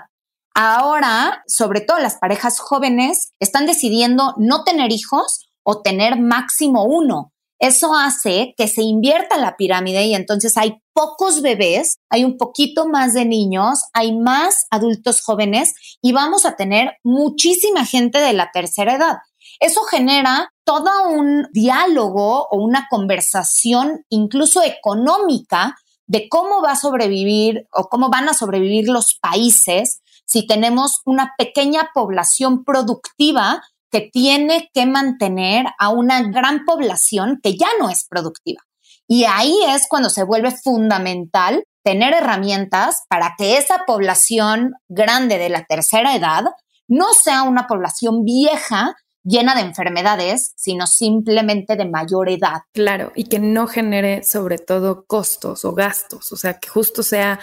Ahora, 0.59 1.43
sobre 1.47 1.83
todo 1.83 1.99
las 1.99 2.17
parejas 2.17 2.59
jóvenes, 2.61 3.35
están 3.41 3.67
decidiendo 3.67 4.33
no 4.39 4.65
tener 4.65 4.91
hijos 4.91 5.51
o 5.63 5.83
tener 5.83 6.19
máximo 6.19 6.85
uno. 6.85 7.35
Eso 7.59 7.95
hace 7.95 8.55
que 8.57 8.67
se 8.67 8.81
invierta 8.81 9.37
la 9.37 9.59
pirámide 9.59 10.07
y 10.07 10.15
entonces 10.15 10.57
hay 10.57 10.79
pocos 10.95 11.43
bebés, 11.43 11.99
hay 12.09 12.25
un 12.25 12.39
poquito 12.39 12.89
más 12.89 13.13
de 13.13 13.27
niños, 13.27 13.81
hay 13.93 14.17
más 14.17 14.65
adultos 14.71 15.21
jóvenes 15.21 15.75
y 16.01 16.13
vamos 16.13 16.47
a 16.47 16.57
tener 16.57 16.95
muchísima 17.05 17.85
gente 17.85 18.19
de 18.19 18.33
la 18.33 18.51
tercera 18.51 18.95
edad. 18.95 19.17
Eso 19.61 19.83
genera 19.83 20.55
todo 20.65 21.11
un 21.11 21.49
diálogo 21.53 22.49
o 22.49 22.65
una 22.65 22.87
conversación 22.89 24.07
incluso 24.09 24.63
económica 24.63 25.77
de 26.07 26.31
cómo 26.31 26.63
va 26.63 26.73
a 26.73 26.77
sobrevivir 26.77 27.67
o 27.73 27.91
cómo 27.91 28.09
van 28.09 28.31
a 28.31 28.35
sobrevivir 28.35 28.89
los 28.89 29.19
países 29.21 30.01
si 30.27 30.47
tenemos 30.47 31.01
una 31.05 31.35
pequeña 31.39 31.91
población 31.95 32.65
productiva 32.65 33.63
que 33.91 34.11
tiene 34.13 34.69
que 34.75 34.85
mantener 34.85 35.67
a 35.79 35.89
una 35.89 36.23
gran 36.23 36.65
población 36.65 37.41
que 37.43 37.57
ya 37.57 37.69
no 37.79 37.89
es 37.89 38.07
productiva. 38.09 38.61
Y 39.09 39.25
ahí 39.25 39.57
es 39.69 39.87
cuando 39.89 40.11
se 40.11 40.25
vuelve 40.25 40.51
fundamental 40.51 41.65
tener 41.85 42.13
herramientas 42.13 43.05
para 43.09 43.35
que 43.39 43.57
esa 43.57 43.85
población 43.87 44.73
grande 44.89 45.39
de 45.39 45.49
la 45.49 45.65
tercera 45.65 46.17
edad 46.17 46.45
no 46.89 47.15
sea 47.15 47.45
una 47.45 47.67
población 47.69 48.25
vieja 48.25 48.97
llena 49.27 49.55
de 49.55 49.63
enfermedades, 49.63 50.53
sino 50.57 50.87
simplemente 50.87 51.77
de 51.77 51.85
mayor 51.85 52.31
edad. 52.31 52.63
Claro, 52.73 53.13
y 53.15 53.25
que 53.25 53.39
no 53.39 53.67
genere 53.67 54.23
sobre 54.23 54.59
todo 54.59 55.05
costos 55.07 55.65
o 55.65 55.73
gastos, 55.73 56.33
o 56.33 56.37
sea, 56.37 56.59
que 56.59 56.69
justo 56.69 57.03
sea 57.03 57.41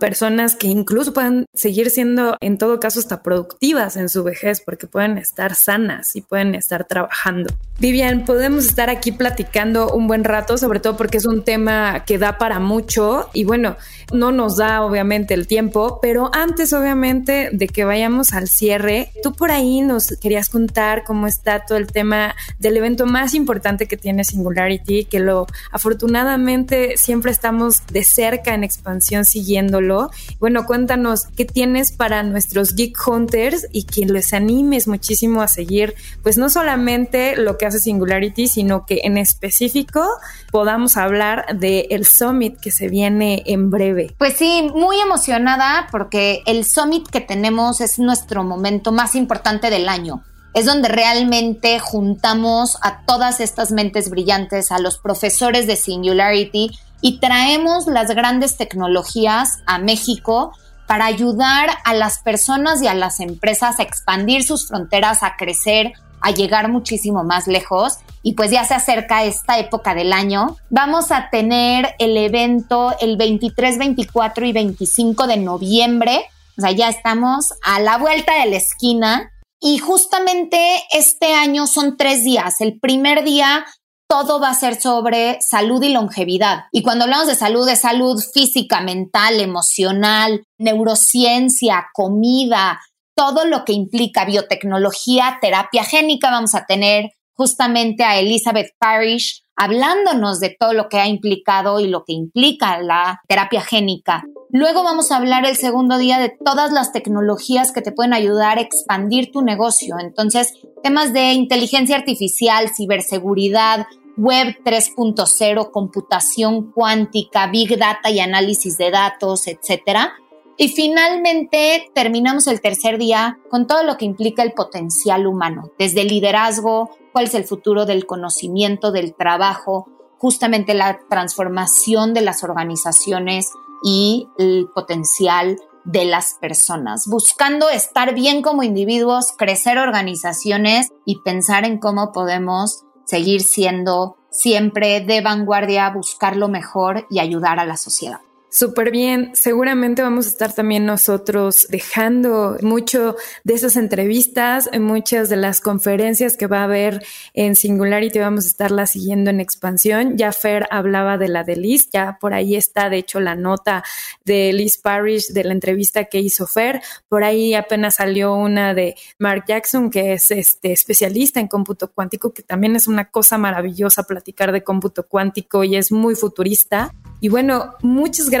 personas 0.00 0.56
que 0.56 0.66
incluso 0.66 1.12
puedan 1.12 1.44
seguir 1.54 1.90
siendo 1.90 2.36
en 2.40 2.58
todo 2.58 2.80
caso 2.80 2.98
hasta 2.98 3.22
productivas 3.22 3.96
en 3.96 4.08
su 4.08 4.24
vejez 4.24 4.62
porque 4.64 4.86
pueden 4.86 5.18
estar 5.18 5.54
sanas 5.54 6.16
y 6.16 6.22
pueden 6.22 6.54
estar 6.54 6.86
trabajando. 6.86 7.52
Vivian, 7.78 8.24
podemos 8.24 8.66
estar 8.66 8.90
aquí 8.90 9.12
platicando 9.12 9.92
un 9.92 10.08
buen 10.08 10.24
rato, 10.24 10.58
sobre 10.58 10.80
todo 10.80 10.96
porque 10.96 11.18
es 11.18 11.26
un 11.26 11.44
tema 11.44 12.04
que 12.04 12.18
da 12.18 12.38
para 12.38 12.58
mucho 12.58 13.28
y 13.32 13.44
bueno, 13.44 13.76
no 14.12 14.32
nos 14.32 14.56
da 14.56 14.82
obviamente 14.82 15.34
el 15.34 15.46
tiempo, 15.46 16.00
pero 16.02 16.30
antes 16.32 16.72
obviamente 16.72 17.50
de 17.52 17.68
que 17.68 17.84
vayamos 17.84 18.32
al 18.32 18.48
cierre, 18.48 19.12
tú 19.22 19.32
por 19.32 19.50
ahí 19.50 19.80
nos 19.80 20.08
querías 20.20 20.48
contar 20.48 21.04
cómo 21.04 21.17
está 21.26 21.64
todo 21.66 21.78
el 21.78 21.86
tema 21.86 22.34
del 22.58 22.76
evento 22.76 23.06
más 23.06 23.34
importante 23.34 23.86
que 23.86 23.96
tiene 23.96 24.24
Singularity, 24.24 25.04
que 25.04 25.20
lo 25.20 25.46
afortunadamente 25.72 26.96
siempre 26.96 27.32
estamos 27.32 27.86
de 27.92 28.04
cerca 28.04 28.54
en 28.54 28.64
expansión 28.64 29.24
siguiéndolo. 29.24 30.10
Bueno, 30.38 30.66
cuéntanos 30.66 31.26
qué 31.36 31.44
tienes 31.44 31.92
para 31.92 32.22
nuestros 32.22 32.74
Geek 32.74 32.96
Hunters 33.06 33.66
y 33.72 33.84
que 33.84 34.06
les 34.06 34.32
animes 34.32 34.88
muchísimo 34.88 35.42
a 35.42 35.48
seguir, 35.48 35.94
pues 36.22 36.38
no 36.38 36.50
solamente 36.50 37.36
lo 37.36 37.58
que 37.58 37.66
hace 37.66 37.78
Singularity, 37.78 38.48
sino 38.48 38.86
que 38.86 39.00
en 39.04 39.18
específico 39.18 40.06
podamos 40.50 40.96
hablar 40.96 41.58
del 41.58 41.86
el 41.90 42.06
summit 42.06 42.58
que 42.58 42.70
se 42.70 42.88
viene 42.88 43.42
en 43.46 43.70
breve. 43.70 44.14
Pues 44.18 44.34
sí, 44.34 44.70
muy 44.74 45.00
emocionada 45.00 45.88
porque 45.90 46.42
el 46.46 46.64
summit 46.64 47.08
que 47.08 47.20
tenemos 47.20 47.80
es 47.80 47.98
nuestro 47.98 48.44
momento 48.44 48.92
más 48.92 49.14
importante 49.14 49.70
del 49.70 49.88
año. 49.88 50.22
Es 50.54 50.66
donde 50.66 50.88
realmente 50.88 51.78
juntamos 51.78 52.78
a 52.82 53.02
todas 53.06 53.40
estas 53.40 53.70
mentes 53.70 54.10
brillantes, 54.10 54.72
a 54.72 54.78
los 54.78 54.98
profesores 54.98 55.66
de 55.66 55.76
Singularity 55.76 56.70
y 57.00 57.20
traemos 57.20 57.86
las 57.86 58.08
grandes 58.10 58.56
tecnologías 58.56 59.58
a 59.66 59.78
México 59.78 60.52
para 60.86 61.04
ayudar 61.04 61.70
a 61.84 61.94
las 61.94 62.20
personas 62.20 62.82
y 62.82 62.88
a 62.88 62.94
las 62.94 63.20
empresas 63.20 63.78
a 63.78 63.82
expandir 63.82 64.42
sus 64.42 64.66
fronteras, 64.66 65.22
a 65.22 65.36
crecer, 65.36 65.92
a 66.20 66.30
llegar 66.30 66.68
muchísimo 66.68 67.24
más 67.24 67.46
lejos 67.46 67.98
y 68.22 68.32
pues 68.32 68.50
ya 68.50 68.64
se 68.64 68.74
acerca 68.74 69.24
esta 69.24 69.58
época 69.58 69.94
del 69.94 70.12
año. 70.12 70.56
Vamos 70.70 71.12
a 71.12 71.30
tener 71.30 71.94
el 71.98 72.16
evento 72.16 72.94
el 73.00 73.16
23, 73.16 73.78
24 73.78 74.46
y 74.46 74.52
25 74.52 75.26
de 75.26 75.36
noviembre. 75.36 76.24
O 76.56 76.62
sea, 76.62 76.72
ya 76.72 76.88
estamos 76.88 77.52
a 77.62 77.80
la 77.80 77.98
vuelta 77.98 78.34
de 78.40 78.50
la 78.50 78.56
esquina. 78.56 79.30
Y 79.60 79.78
justamente 79.78 80.82
este 80.92 81.34
año 81.34 81.66
son 81.66 81.96
tres 81.96 82.24
días. 82.24 82.60
El 82.60 82.78
primer 82.78 83.24
día 83.24 83.64
todo 84.08 84.40
va 84.40 84.50
a 84.50 84.54
ser 84.54 84.80
sobre 84.80 85.38
salud 85.40 85.82
y 85.82 85.90
longevidad. 85.90 86.64
Y 86.72 86.82
cuando 86.82 87.04
hablamos 87.04 87.26
de 87.26 87.34
salud, 87.34 87.68
es 87.68 87.80
salud 87.80 88.22
física, 88.32 88.80
mental, 88.80 89.38
emocional, 89.40 90.44
neurociencia, 90.58 91.88
comida, 91.92 92.80
todo 93.14 93.44
lo 93.44 93.64
que 93.64 93.74
implica 93.74 94.24
biotecnología, 94.24 95.38
terapia 95.42 95.84
génica. 95.84 96.30
Vamos 96.30 96.54
a 96.54 96.64
tener 96.64 97.10
justamente 97.34 98.02
a 98.02 98.18
Elizabeth 98.18 98.70
Parrish 98.78 99.42
hablándonos 99.56 100.40
de 100.40 100.56
todo 100.58 100.72
lo 100.72 100.88
que 100.88 100.98
ha 100.98 101.06
implicado 101.08 101.80
y 101.80 101.88
lo 101.88 102.04
que 102.04 102.12
implica 102.12 102.80
la 102.80 103.20
terapia 103.28 103.60
génica. 103.60 104.24
Luego 104.50 104.82
vamos 104.82 105.10
a 105.10 105.16
hablar 105.16 105.44
el 105.44 105.56
segundo 105.56 105.98
día 105.98 106.18
de 106.18 106.30
todas 106.30 106.72
las 106.72 106.92
tecnologías 106.92 107.72
que 107.72 107.82
te 107.82 107.92
pueden 107.92 108.14
ayudar 108.14 108.58
a 108.58 108.62
expandir 108.62 109.30
tu 109.30 109.42
negocio. 109.42 109.96
Entonces, 110.00 110.54
temas 110.82 111.12
de 111.12 111.32
inteligencia 111.32 111.96
artificial, 111.96 112.70
ciberseguridad, 112.74 113.86
web 114.16 114.56
3.0, 114.64 115.70
computación 115.70 116.72
cuántica, 116.72 117.46
big 117.48 117.78
data 117.78 118.10
y 118.10 118.20
análisis 118.20 118.78
de 118.78 118.90
datos, 118.90 119.46
etcétera 119.46 120.12
y 120.60 120.70
finalmente 120.70 121.88
terminamos 121.94 122.48
el 122.48 122.60
tercer 122.60 122.98
día 122.98 123.38
con 123.48 123.68
todo 123.68 123.84
lo 123.84 123.96
que 123.96 124.04
implica 124.04 124.42
el 124.42 124.52
potencial 124.52 125.28
humano, 125.28 125.70
desde 125.78 126.00
el 126.00 126.08
liderazgo, 126.08 126.90
cuál 127.12 127.26
es 127.26 127.34
el 127.34 127.44
futuro 127.44 127.86
del 127.86 128.06
conocimiento, 128.06 128.90
del 128.90 129.14
trabajo, 129.14 129.86
justamente 130.18 130.74
la 130.74 130.98
transformación 131.08 132.12
de 132.12 132.22
las 132.22 132.42
organizaciones 132.42 133.52
y 133.82 134.28
el 134.38 134.68
potencial 134.74 135.58
de 135.84 136.04
las 136.04 136.34
personas, 136.34 137.06
buscando 137.06 137.70
estar 137.70 138.14
bien 138.14 138.42
como 138.42 138.62
individuos, 138.62 139.32
crecer 139.36 139.78
organizaciones 139.78 140.88
y 141.06 141.20
pensar 141.22 141.64
en 141.64 141.78
cómo 141.78 142.12
podemos 142.12 142.84
seguir 143.06 143.40
siendo 143.40 144.16
siempre 144.30 145.00
de 145.00 145.22
vanguardia, 145.22 145.88
buscar 145.90 146.36
lo 146.36 146.48
mejor 146.48 147.06
y 147.08 147.20
ayudar 147.20 147.58
a 147.58 147.64
la 147.64 147.78
sociedad. 147.78 148.20
Súper 148.50 148.90
bien, 148.90 149.32
seguramente 149.34 150.00
vamos 150.00 150.24
a 150.24 150.30
estar 150.30 150.54
también 150.54 150.86
nosotros 150.86 151.66
dejando 151.68 152.56
mucho 152.62 153.14
de 153.44 153.52
esas 153.52 153.76
entrevistas, 153.76 154.70
en 154.72 154.84
muchas 154.84 155.28
de 155.28 155.36
las 155.36 155.60
conferencias 155.60 156.38
que 156.38 156.46
va 156.46 156.60
a 156.60 156.64
haber 156.64 157.04
en 157.34 157.56
Singularity, 157.56 158.18
vamos 158.20 158.46
a 158.46 158.48
estarla 158.48 158.86
siguiendo 158.86 159.28
en 159.28 159.40
expansión. 159.40 160.16
Ya 160.16 160.32
Fer 160.32 160.66
hablaba 160.70 161.18
de 161.18 161.28
la 161.28 161.44
de 161.44 161.56
Liz, 161.56 161.90
ya 161.92 162.16
por 162.18 162.32
ahí 162.32 162.56
está 162.56 162.88
de 162.88 162.96
hecho 162.96 163.20
la 163.20 163.34
nota 163.34 163.84
de 164.24 164.50
Liz 164.54 164.78
Parrish 164.78 165.28
de 165.28 165.44
la 165.44 165.52
entrevista 165.52 166.06
que 166.06 166.20
hizo 166.20 166.46
Fer, 166.46 166.80
por 167.10 167.24
ahí 167.24 167.52
apenas 167.52 167.96
salió 167.96 168.34
una 168.34 168.72
de 168.72 168.94
Mark 169.18 169.44
Jackson, 169.46 169.90
que 169.90 170.14
es 170.14 170.30
este 170.30 170.72
especialista 170.72 171.38
en 171.38 171.48
cómputo 171.48 171.92
cuántico, 171.92 172.32
que 172.32 172.42
también 172.42 172.76
es 172.76 172.88
una 172.88 173.10
cosa 173.10 173.36
maravillosa 173.36 174.04
platicar 174.04 174.52
de 174.52 174.64
cómputo 174.64 175.06
cuántico 175.06 175.64
y 175.64 175.76
es 175.76 175.92
muy 175.92 176.14
futurista. 176.14 176.94
Y 177.20 177.28
bueno, 177.28 177.74
muchas 177.82 178.30
gracias, 178.30 178.37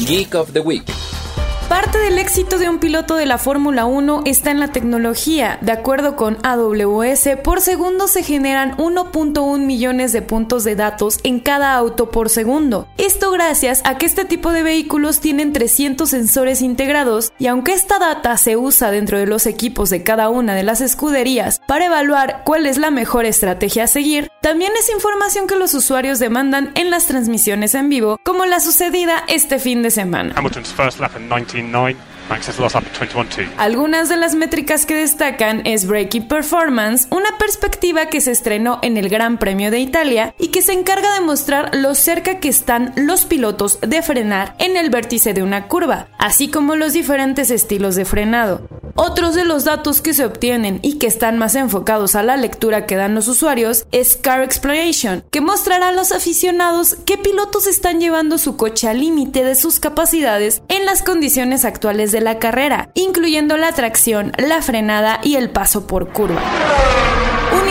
Geek 0.06 0.36
of 0.36 0.54
the 0.54 0.62
Week. 0.62 0.86
Parte 1.70 2.00
del 2.00 2.18
éxito 2.18 2.58
de 2.58 2.68
un 2.68 2.80
piloto 2.80 3.16
de 3.16 3.28
la 3.28 3.38
Fórmula 3.38 3.86
1 3.86 4.24
está 4.26 4.50
en 4.50 4.60
la 4.60 4.70
tecnología. 4.70 5.60
De 5.62 5.72
acuerdo 5.72 6.16
con 6.16 6.40
AWS, 6.42 7.38
por 7.44 7.62
segundo 7.62 8.08
se 8.08 8.24
generan 8.24 8.76
1.1 8.78 9.60
millones 9.60 10.12
de 10.12 10.24
puntos 10.24 10.64
de 10.64 10.76
datos 10.76 11.20
en 11.22 11.40
cada 11.40 11.76
auto 11.76 12.10
por 12.10 12.30
segundo. 12.30 12.88
Esto 12.98 13.30
gracias 13.30 13.84
a 13.86 14.00
que 14.00 14.08
este 14.08 14.26
tipo 14.26 14.52
de 14.52 14.64
vehículos 14.64 15.20
tienen 15.20 15.54
300 15.54 16.10
sensores 16.10 16.64
integrados 16.64 17.34
y 17.38 17.46
aunque 17.46 17.74
esta 17.74 18.00
data 18.00 18.36
se 18.38 18.58
usa 18.58 18.90
dentro 18.90 19.20
de 19.20 19.28
los 19.28 19.46
equipos 19.46 19.92
de 19.92 20.02
cada 20.02 20.30
una 20.30 20.56
de 20.56 20.64
las 20.64 20.82
escuderías 20.82 21.62
para 21.68 21.86
evaluar 21.86 22.42
cuál 22.46 22.66
es 22.66 22.80
la 22.80 22.90
mejor 22.90 23.26
estrategia 23.26 23.84
a 23.84 23.88
seguir, 23.88 24.32
también 24.42 24.72
es 24.76 24.90
información 24.90 25.46
que 25.46 25.56
los 25.56 25.76
usuarios 25.76 26.18
demandan 26.18 26.72
en 26.74 26.90
las 26.90 27.06
transmisiones 27.06 27.76
en 27.76 27.90
vivo, 27.90 28.18
como 28.24 28.48
la 28.48 28.60
sucedida 28.60 29.24
este 29.28 29.60
fin 29.60 29.84
de 29.84 29.92
semana. 29.92 30.34
Hamilton's 30.36 30.74
first 30.74 31.00
lap 31.00 31.12
19 31.16 31.59
Nine. 31.62 32.09
Algunas 33.58 34.08
de 34.10 34.18
las 34.18 34.36
métricas 34.36 34.86
que 34.86 34.96
destacan 34.96 35.62
es 35.66 35.88
Breaking 35.88 36.28
Performance, 36.28 37.08
una 37.10 37.38
perspectiva 37.38 38.06
que 38.06 38.22
se 38.22 38.32
estrenó 38.32 38.80
en 38.82 38.98
el 38.98 39.10
Gran 39.10 39.38
Premio 39.38 39.72
de 39.72 39.80
Italia 39.80 40.34
y 40.38 40.50
que 40.50 40.62
se 40.62 40.74
encarga 40.74 41.14
de 41.14 41.22
mostrar 41.22 41.76
lo 41.76 41.96
cerca 41.96 42.40
que 42.40 42.50
están 42.50 42.94
los 42.96 43.26
pilotos 43.26 43.80
de 43.82 44.02
frenar 44.02 44.56
en 44.60 44.78
el 44.78 44.90
vértice 44.90 45.34
de 45.34 45.44
una 45.44 45.68
curva, 45.68 46.08
así 46.18 46.50
como 46.50 46.76
los 46.76 46.94
diferentes 46.94 47.52
estilos 47.52 47.96
de 47.96 48.06
frenado. 48.06 48.68
Otros 48.96 49.34
de 49.34 49.46
los 49.46 49.64
datos 49.64 50.02
que 50.02 50.14
se 50.14 50.26
obtienen 50.26 50.80
y 50.82 50.98
que 50.98 51.08
están 51.08 51.38
más 51.38 51.56
enfocados 51.56 52.16
a 52.16 52.24
la 52.24 52.36
lectura 52.36 52.86
que 52.86 52.98
dan 52.98 53.16
los 53.16 53.30
usuarios 53.30 53.86
es 53.92 54.18
Car 54.18 54.44
Exploration, 54.44 55.24
que 55.32 55.40
mostrará 55.40 55.88
a 55.88 55.94
los 55.94 56.12
aficionados 56.12 56.98
qué 57.06 57.18
pilotos 57.18 57.66
están 57.66 58.02
llevando 58.02 58.38
su 58.38 58.58
coche 58.58 58.90
al 58.90 59.00
límite 59.00 59.46
de 59.46 59.56
sus 59.56 59.80
capacidades 59.80 60.62
en 60.68 60.86
las 60.86 61.02
condiciones 61.02 61.64
actuales 61.64 62.12
de 62.12 62.19
la 62.22 62.40
carrera, 62.40 62.90
incluyendo 62.94 63.58
la 63.58 63.72
tracción, 63.72 64.32
la 64.38 64.62
frenada 64.62 65.20
y 65.24 65.36
el 65.36 65.50
paso 65.50 65.88
por 65.88 66.10
curva. 66.10 66.42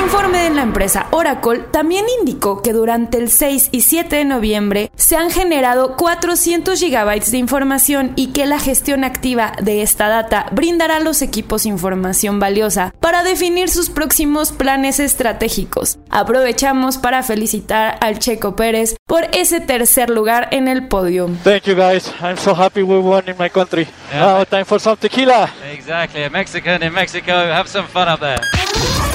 Un 0.08 0.14
informe 0.14 0.38
de 0.38 0.50
la 0.50 0.62
empresa 0.62 1.06
Oracle 1.10 1.64
también 1.70 2.06
indicó 2.18 2.62
que 2.62 2.72
durante 2.72 3.18
el 3.18 3.30
6 3.30 3.68
y 3.72 3.82
7 3.82 4.16
de 4.16 4.24
noviembre 4.24 4.90
se 4.96 5.16
han 5.16 5.30
generado 5.30 5.96
400 5.96 6.80
gigabytes 6.80 7.30
de 7.30 7.36
información 7.36 8.14
y 8.16 8.28
que 8.28 8.46
la 8.46 8.58
gestión 8.58 9.04
activa 9.04 9.52
de 9.60 9.82
esta 9.82 10.08
data 10.08 10.46
brindará 10.50 10.96
a 10.96 11.00
los 11.00 11.20
equipos 11.20 11.66
información 11.66 12.40
valiosa 12.40 12.94
para 13.00 13.22
definir 13.22 13.68
sus 13.68 13.90
próximos 13.90 14.50
planes 14.50 14.98
estratégicos. 14.98 15.98
Aprovechamos 16.08 16.96
para 16.96 17.22
felicitar 17.22 17.98
al 18.00 18.18
Checo 18.18 18.56
Pérez 18.56 18.96
por 19.06 19.24
ese 19.34 19.60
tercer 19.60 20.08
lugar 20.08 20.48
en 20.52 20.68
el 20.68 20.88
podio. 20.88 21.28
Thank 21.44 21.64
you 21.64 21.74
guys. 21.74 22.10
I'm 22.22 22.38
so 22.38 22.54
happy 22.54 22.82
we 22.82 22.98
won 22.98 23.28
in 23.28 23.36
my 23.38 23.50
country. 23.50 23.86
Yeah. 24.10 24.38
Now 24.38 24.44
time 24.44 24.64
for 24.64 24.80
some 24.80 24.96
tequila. 24.96 25.50
Exactly, 25.70 26.24
a 26.24 26.30
Mexican 26.30 26.82
in 26.82 26.94
Mexico. 26.94 27.32
Have 27.32 27.68
some 27.68 27.86
fun 27.86 28.08
up 28.08 28.20
there. 28.20 28.40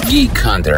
Geek 0.10 0.34